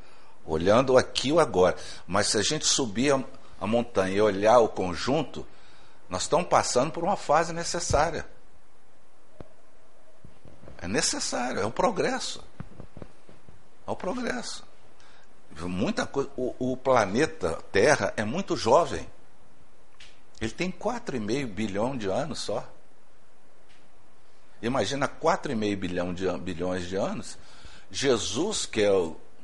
[0.45, 1.75] olhando aqui o agora.
[2.05, 3.23] Mas se a gente subir a,
[3.59, 5.45] a montanha e olhar o conjunto,
[6.07, 8.25] nós estamos passando por uma fase necessária.
[10.77, 12.43] É necessário, é o progresso.
[13.87, 14.63] É o progresso.
[15.61, 16.29] Muita coisa.
[16.35, 19.07] O, o planeta Terra é muito jovem.
[20.39, 22.67] Ele tem 4,5 bilhão de anos só.
[24.61, 27.37] Imagina 4,5 bilhão de, bilhões de anos.
[27.91, 28.91] Jesus, que é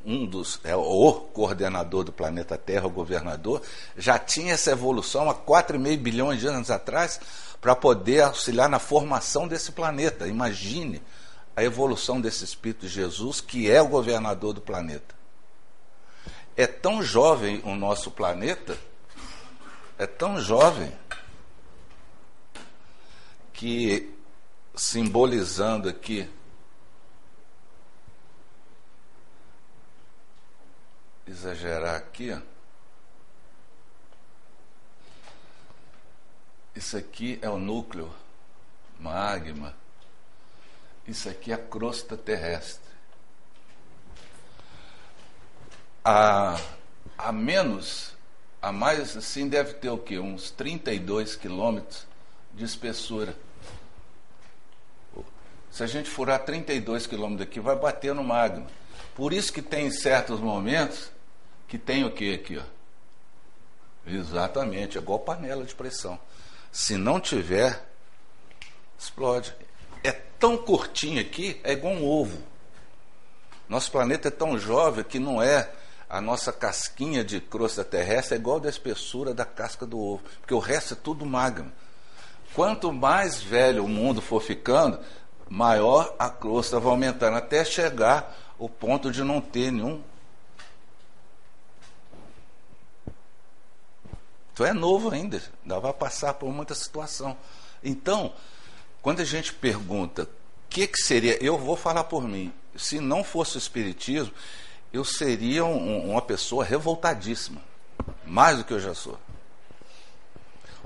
[0.06, 3.62] um dos, é, o coordenador do planeta Terra, o governador,
[3.98, 7.20] já tinha essa evolução há 4,5 bilhões de anos atrás
[7.60, 10.28] para poder auxiliar na formação desse planeta.
[10.28, 11.02] Imagine
[11.56, 15.16] a evolução desse Espírito de Jesus, que é o governador do planeta.
[16.56, 18.78] É tão jovem o nosso planeta,
[19.98, 20.92] é tão jovem,
[23.54, 24.12] que,
[24.76, 26.30] simbolizando aqui
[31.32, 32.40] exagerar aqui.
[36.76, 38.14] Isso aqui é o núcleo,
[39.00, 39.76] magma.
[41.08, 42.92] Isso aqui é a crosta terrestre.
[46.04, 46.60] A,
[47.18, 48.16] a menos,
[48.62, 50.20] a mais assim, deve ter o quê?
[50.20, 52.06] Uns 32 quilômetros
[52.54, 53.36] de espessura.
[55.72, 58.68] Se a gente furar 32 quilômetros aqui, vai bater no magma.
[59.16, 61.12] Por isso que tem certos momentos
[61.68, 62.58] que tem o que aqui?
[62.58, 62.64] Ó?
[64.06, 66.20] Exatamente, é igual panela de pressão.
[66.72, 67.82] Se não tiver,
[69.02, 69.56] Explode.
[70.04, 72.38] É tão curtinho aqui, é igual um ovo.
[73.68, 75.72] Nosso planeta é tão jovem que não é
[76.08, 80.54] a nossa casquinha de crosta terrestre, é igual da espessura da casca do ovo, porque
[80.54, 81.72] o resto é tudo magno.
[82.54, 85.00] Quanto mais velho o mundo for ficando,
[85.52, 90.02] maior a crosta vai aumentando, até chegar o ponto de não ter nenhum.
[94.54, 97.36] Então é novo ainda, ainda vai passar por muita situação.
[97.84, 98.34] Então,
[99.02, 100.28] quando a gente pergunta o
[100.70, 104.34] que, que seria, eu vou falar por mim, se não fosse o Espiritismo,
[104.94, 107.62] eu seria um, uma pessoa revoltadíssima,
[108.26, 109.20] mais do que eu já sou.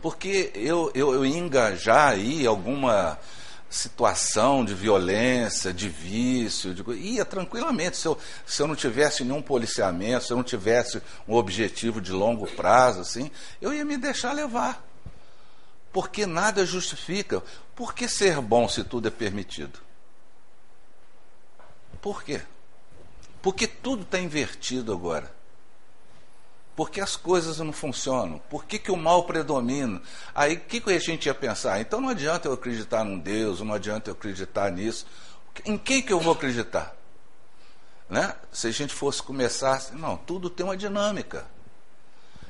[0.01, 3.19] Porque eu, eu, eu ia engajar aí alguma
[3.69, 6.83] situação de violência, de vício, de...
[6.93, 7.97] ia tranquilamente.
[7.97, 12.11] Se eu, se eu não tivesse nenhum policiamento, se eu não tivesse um objetivo de
[12.11, 13.29] longo prazo, assim,
[13.61, 14.83] eu ia me deixar levar.
[15.91, 17.41] Porque nada justifica.
[17.75, 19.79] Por que ser bom se tudo é permitido?
[22.01, 22.41] Por quê?
[23.41, 25.33] Porque tudo está invertido agora.
[26.75, 28.39] Porque as coisas não funcionam?
[28.49, 30.01] Por que, que o mal predomina?
[30.33, 31.79] Aí o que, que a gente ia pensar?
[31.79, 35.05] Então não adianta eu acreditar num Deus, não adianta eu acreditar nisso.
[35.65, 36.93] Em quem que eu vou acreditar?
[38.09, 38.35] Né?
[38.51, 41.45] Se a gente fosse começar, não, tudo tem uma dinâmica.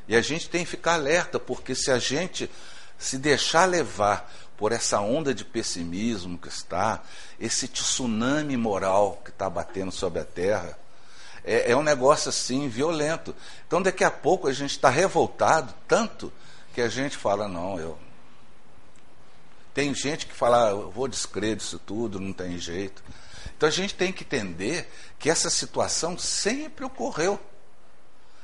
[0.08, 2.50] E a gente tem que ficar alerta, porque se a gente
[2.98, 7.04] se deixar levar por essa onda de pessimismo que está,
[7.40, 10.78] esse tsunami moral que está batendo sobre a terra,
[11.46, 13.36] é, é um negócio assim violento.
[13.68, 16.34] Então daqui a pouco a gente está revoltado tanto
[16.74, 17.98] que a gente fala, não, eu.
[19.74, 23.04] Tem gente que fala, ah, eu vou descrer disso tudo, não tem jeito.
[23.56, 24.90] Então a gente tem que entender
[25.20, 27.40] que essa situação sempre ocorreu.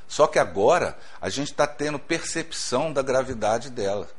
[0.08, 4.10] Só que agora a gente está tendo percepção da gravidade dela.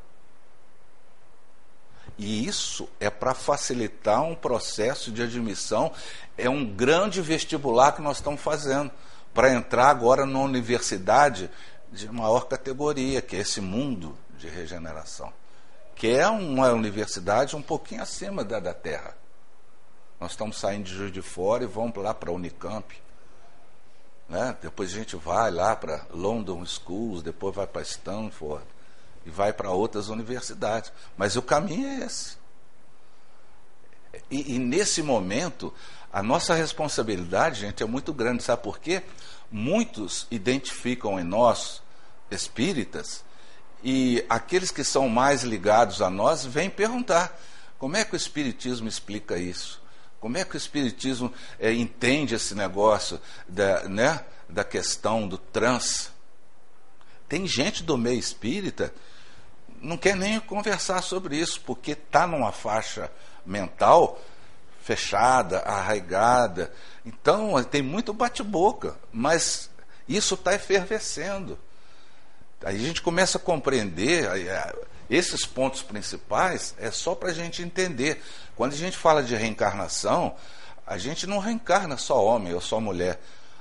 [2.17, 5.91] E isso é para facilitar um processo de admissão,
[6.37, 8.91] é um grande vestibular que nós estamos fazendo
[9.33, 11.49] para entrar agora numa universidade
[11.91, 15.33] de maior categoria, que é esse mundo de regeneração,
[15.95, 19.15] que é uma universidade um pouquinho acima da da Terra.
[20.19, 22.95] Nós estamos saindo de Juiz de Fora e vamos lá para a Unicamp.
[24.29, 24.55] Né?
[24.61, 28.63] Depois a gente vai lá para London Schools, depois vai para Stanford
[29.25, 30.91] e vai para outras universidades.
[31.17, 32.37] Mas o caminho é esse.
[34.29, 35.73] E, e, nesse momento,
[36.11, 38.43] a nossa responsabilidade, gente, é muito grande.
[38.43, 39.03] Sabe por quê?
[39.51, 41.81] Muitos identificam em nós,
[42.29, 43.23] espíritas,
[43.83, 47.39] e aqueles que são mais ligados a nós vêm perguntar:
[47.77, 49.81] como é que o Espiritismo explica isso?
[50.19, 56.11] Como é que o Espiritismo é, entende esse negócio da, né, da questão do trans?
[57.27, 58.93] Tem gente do meio espírita
[59.83, 63.11] não quer nem conversar sobre isso, porque está numa faixa
[63.45, 64.19] mental
[64.81, 66.73] fechada, arraigada.
[67.05, 69.69] Então, tem muito bate-boca, mas
[70.07, 71.59] isso está efervescendo.
[72.63, 74.29] Aí a gente começa a compreender
[75.09, 78.23] esses pontos principais, é só para a gente entender.
[78.55, 80.35] Quando a gente fala de reencarnação,
[80.87, 83.19] a gente não reencarna só homem ou só mulher.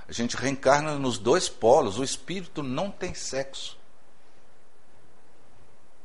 [0.08, 1.98] A gente reencarna nos dois polos.
[1.98, 3.81] O espírito não tem sexo.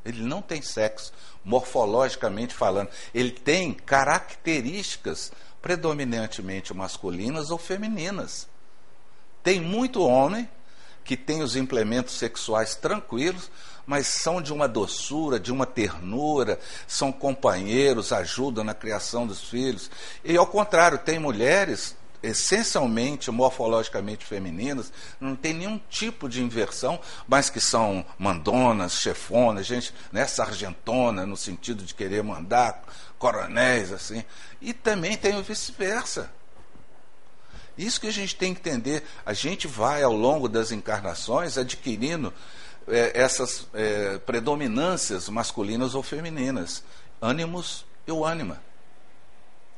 [0.08, 1.12] Ele não tem sexo,
[1.44, 2.90] morfologicamente falando.
[3.14, 5.32] Ele tem características
[5.62, 8.48] predominantemente masculinas ou femininas.
[9.44, 10.50] Tem muito homem
[11.04, 13.50] que tem os implementos sexuais tranquilos,
[13.86, 19.90] mas são de uma doçura, de uma ternura, são companheiros, ajudam na criação dos filhos.
[20.24, 27.50] E ao contrário, tem mulheres essencialmente morfologicamente femininas, não tem nenhum tipo de inversão, mas
[27.50, 32.84] que são mandonas, chefonas, gente, né, sargentona, no sentido de querer mandar,
[33.18, 34.24] coronéis, assim.
[34.62, 36.32] E também tem o vice-versa.
[37.78, 39.04] Isso que a gente tem que entender.
[39.26, 42.34] A gente vai, ao longo das encarnações, adquirindo
[42.88, 46.84] é, essas é, predominâncias masculinas ou femininas.
[47.22, 48.62] Ânimos e o ânima.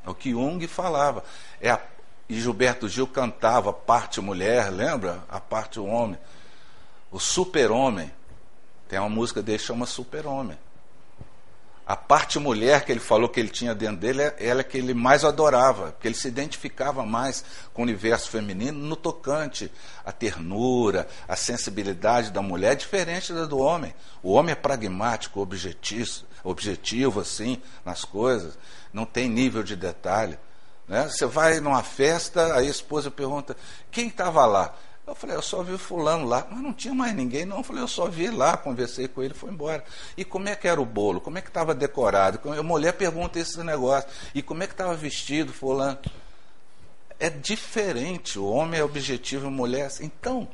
[0.06, 1.24] É o que Jung falava.
[1.60, 1.82] É a
[2.30, 5.24] e Gilberto Gil cantava parte mulher, lembra?
[5.28, 6.20] A parte homem.
[7.12, 8.12] O super-homem.
[8.88, 10.58] Tem uma música dele que chama Super-Homem.
[11.86, 14.94] A parte mulher que ele falou que ele tinha dentro dele, é ela que ele
[14.94, 19.72] mais adorava, porque ele se identificava mais com o universo feminino no tocante
[20.06, 23.92] a ternura, a sensibilidade da mulher, diferente da do homem.
[24.22, 28.56] O homem é pragmático, objetivo, objetivo assim, nas coisas,
[28.94, 30.38] não tem nível de detalhe.
[30.90, 31.08] Né?
[31.08, 33.56] Você vai numa festa, aí a esposa pergunta:
[33.92, 34.76] quem estava lá?
[35.06, 37.58] Eu falei, eu só vi fulano lá, mas não tinha mais ninguém, não.
[37.58, 39.84] Eu falei, eu só vi lá, conversei com ele, foi embora.
[40.16, 41.20] E como é que era o bolo?
[41.20, 42.40] Como é que estava decorado?
[42.52, 44.08] A mulher pergunta esse negócio.
[44.36, 45.98] E como é que estava vestido, fulano?
[47.20, 48.38] É diferente.
[48.38, 49.92] O homem é objetivo, a mulher.
[50.00, 50.48] É então,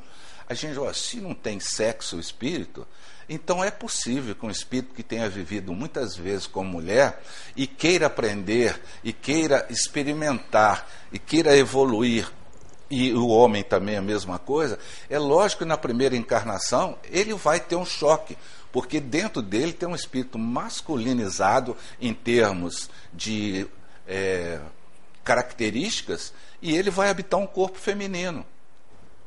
[0.48, 2.86] a gente, ó, se não tem sexo o espírito,
[3.28, 7.20] então é possível que um espírito que tenha vivido muitas vezes como mulher
[7.56, 12.30] e queira aprender, e queira experimentar, e queira evoluir
[12.88, 14.78] e o homem também a mesma coisa,
[15.10, 18.38] é lógico que na primeira encarnação ele vai ter um choque,
[18.70, 23.66] porque dentro dele tem um espírito masculinizado em termos de
[24.06, 24.60] é,
[25.24, 28.46] características e ele vai habitar um corpo feminino.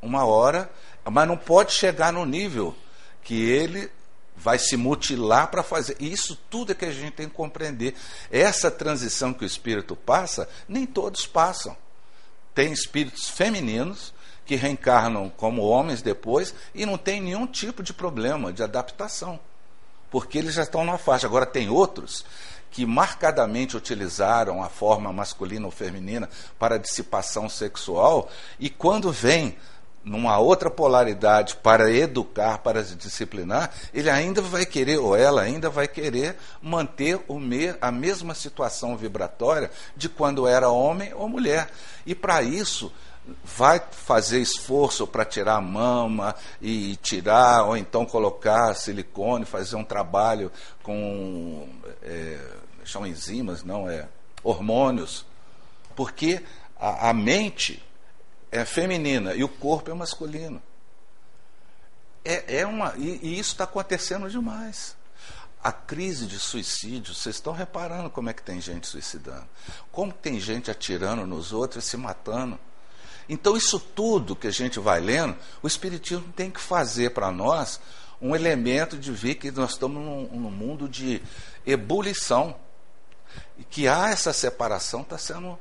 [0.00, 0.70] Uma hora,
[1.04, 2.74] mas não pode chegar no nível
[3.22, 3.90] que ele
[4.36, 5.96] vai se mutilar para fazer.
[6.00, 7.94] E isso tudo é que a gente tem que compreender.
[8.30, 11.76] Essa transição que o espírito passa, nem todos passam
[12.54, 14.12] tem espíritos femininos
[14.44, 19.38] que reencarnam como homens depois e não tem nenhum tipo de problema de adaptação,
[20.10, 21.26] porque eles já estão na faixa.
[21.26, 22.24] Agora, tem outros
[22.70, 29.56] que marcadamente utilizaram a forma masculina ou feminina para dissipação sexual e quando vem
[30.04, 35.86] numa outra polaridade para educar, para disciplinar, ele ainda vai querer, ou ela ainda vai
[35.86, 41.70] querer, manter me, a mesma situação vibratória de quando era homem ou mulher.
[42.06, 42.90] E para isso,
[43.44, 49.84] vai fazer esforço para tirar a mama e tirar, ou então colocar silicone, fazer um
[49.84, 50.50] trabalho
[50.82, 51.68] com.
[52.02, 52.38] É,
[52.84, 54.08] são enzimas, não é?
[54.42, 55.24] Hormônios.
[55.94, 56.42] Porque
[56.78, 57.82] a, a mente
[58.50, 60.60] é feminina e o corpo é masculino.
[62.24, 64.96] É, é uma, e, e isso está acontecendo demais.
[65.62, 69.46] A crise de suicídio, vocês estão reparando como é que tem gente suicidando,
[69.92, 72.58] como tem gente atirando nos outros e se matando.
[73.28, 77.80] Então, isso tudo que a gente vai lendo, o Espiritismo tem que fazer para nós
[78.20, 81.22] um elemento de ver que nós estamos num, num mundo de
[81.64, 82.56] ebulição.
[83.56, 85.58] E que há essa separação, está sendo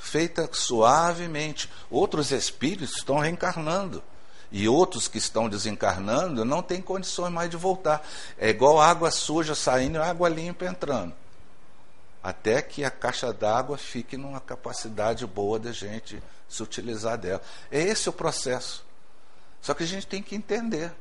[0.00, 1.70] feita suavemente.
[1.90, 4.02] Outros espíritos estão reencarnando.
[4.50, 8.04] E outros que estão desencarnando não têm condições mais de voltar.
[8.36, 11.14] É igual água suja saindo e água limpa entrando.
[12.22, 17.40] Até que a caixa d'água fique numa capacidade boa da gente se utilizar dela.
[17.70, 18.84] É esse o processo.
[19.62, 20.92] Só que a gente tem que entender.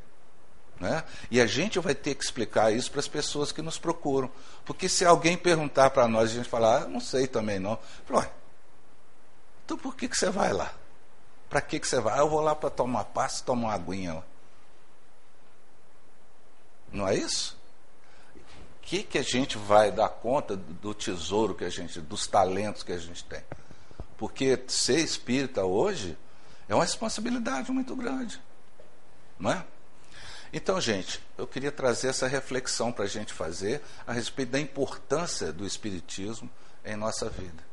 [0.79, 1.03] Né?
[1.29, 4.31] E a gente vai ter que explicar isso para as pessoas que nos procuram.
[4.63, 7.77] Porque se alguém perguntar para nós, a gente falar, ah, não sei também não.
[8.05, 8.25] Falo,
[9.69, 10.73] então por que, que você vai lá?
[11.47, 12.15] Para que, que você vai?
[12.15, 14.23] Ah, eu vou lá para tomar passe, tomar uma aguinha lá.
[16.91, 17.55] Não é isso?
[18.35, 22.81] O que, que a gente vai dar conta do tesouro que a gente, dos talentos
[22.81, 23.43] que a gente tem?
[24.17, 26.17] Porque ser espírita hoje
[26.67, 28.41] é uma responsabilidade muito grande.
[29.37, 29.63] Não é?
[30.51, 35.53] Então, gente, eu queria trazer essa reflexão para a gente fazer a respeito da importância
[35.53, 36.49] do Espiritismo
[36.83, 37.68] em nossa vida.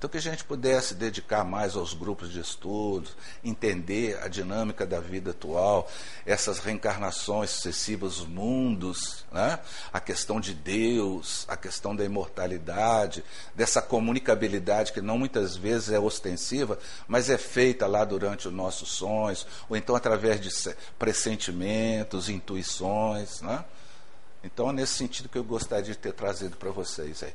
[0.00, 4.98] Então, que a gente pudesse dedicar mais aos grupos de estudos, entender a dinâmica da
[4.98, 5.90] vida atual,
[6.24, 9.58] essas reencarnações sucessivas, os mundos, né?
[9.92, 13.22] a questão de Deus, a questão da imortalidade,
[13.54, 18.92] dessa comunicabilidade que não muitas vezes é ostensiva, mas é feita lá durante os nossos
[18.92, 20.48] sonhos, ou então através de
[20.98, 23.42] pressentimentos, intuições.
[23.42, 23.62] Né?
[24.42, 27.34] Então, é nesse sentido que eu gostaria de ter trazido para vocês aí.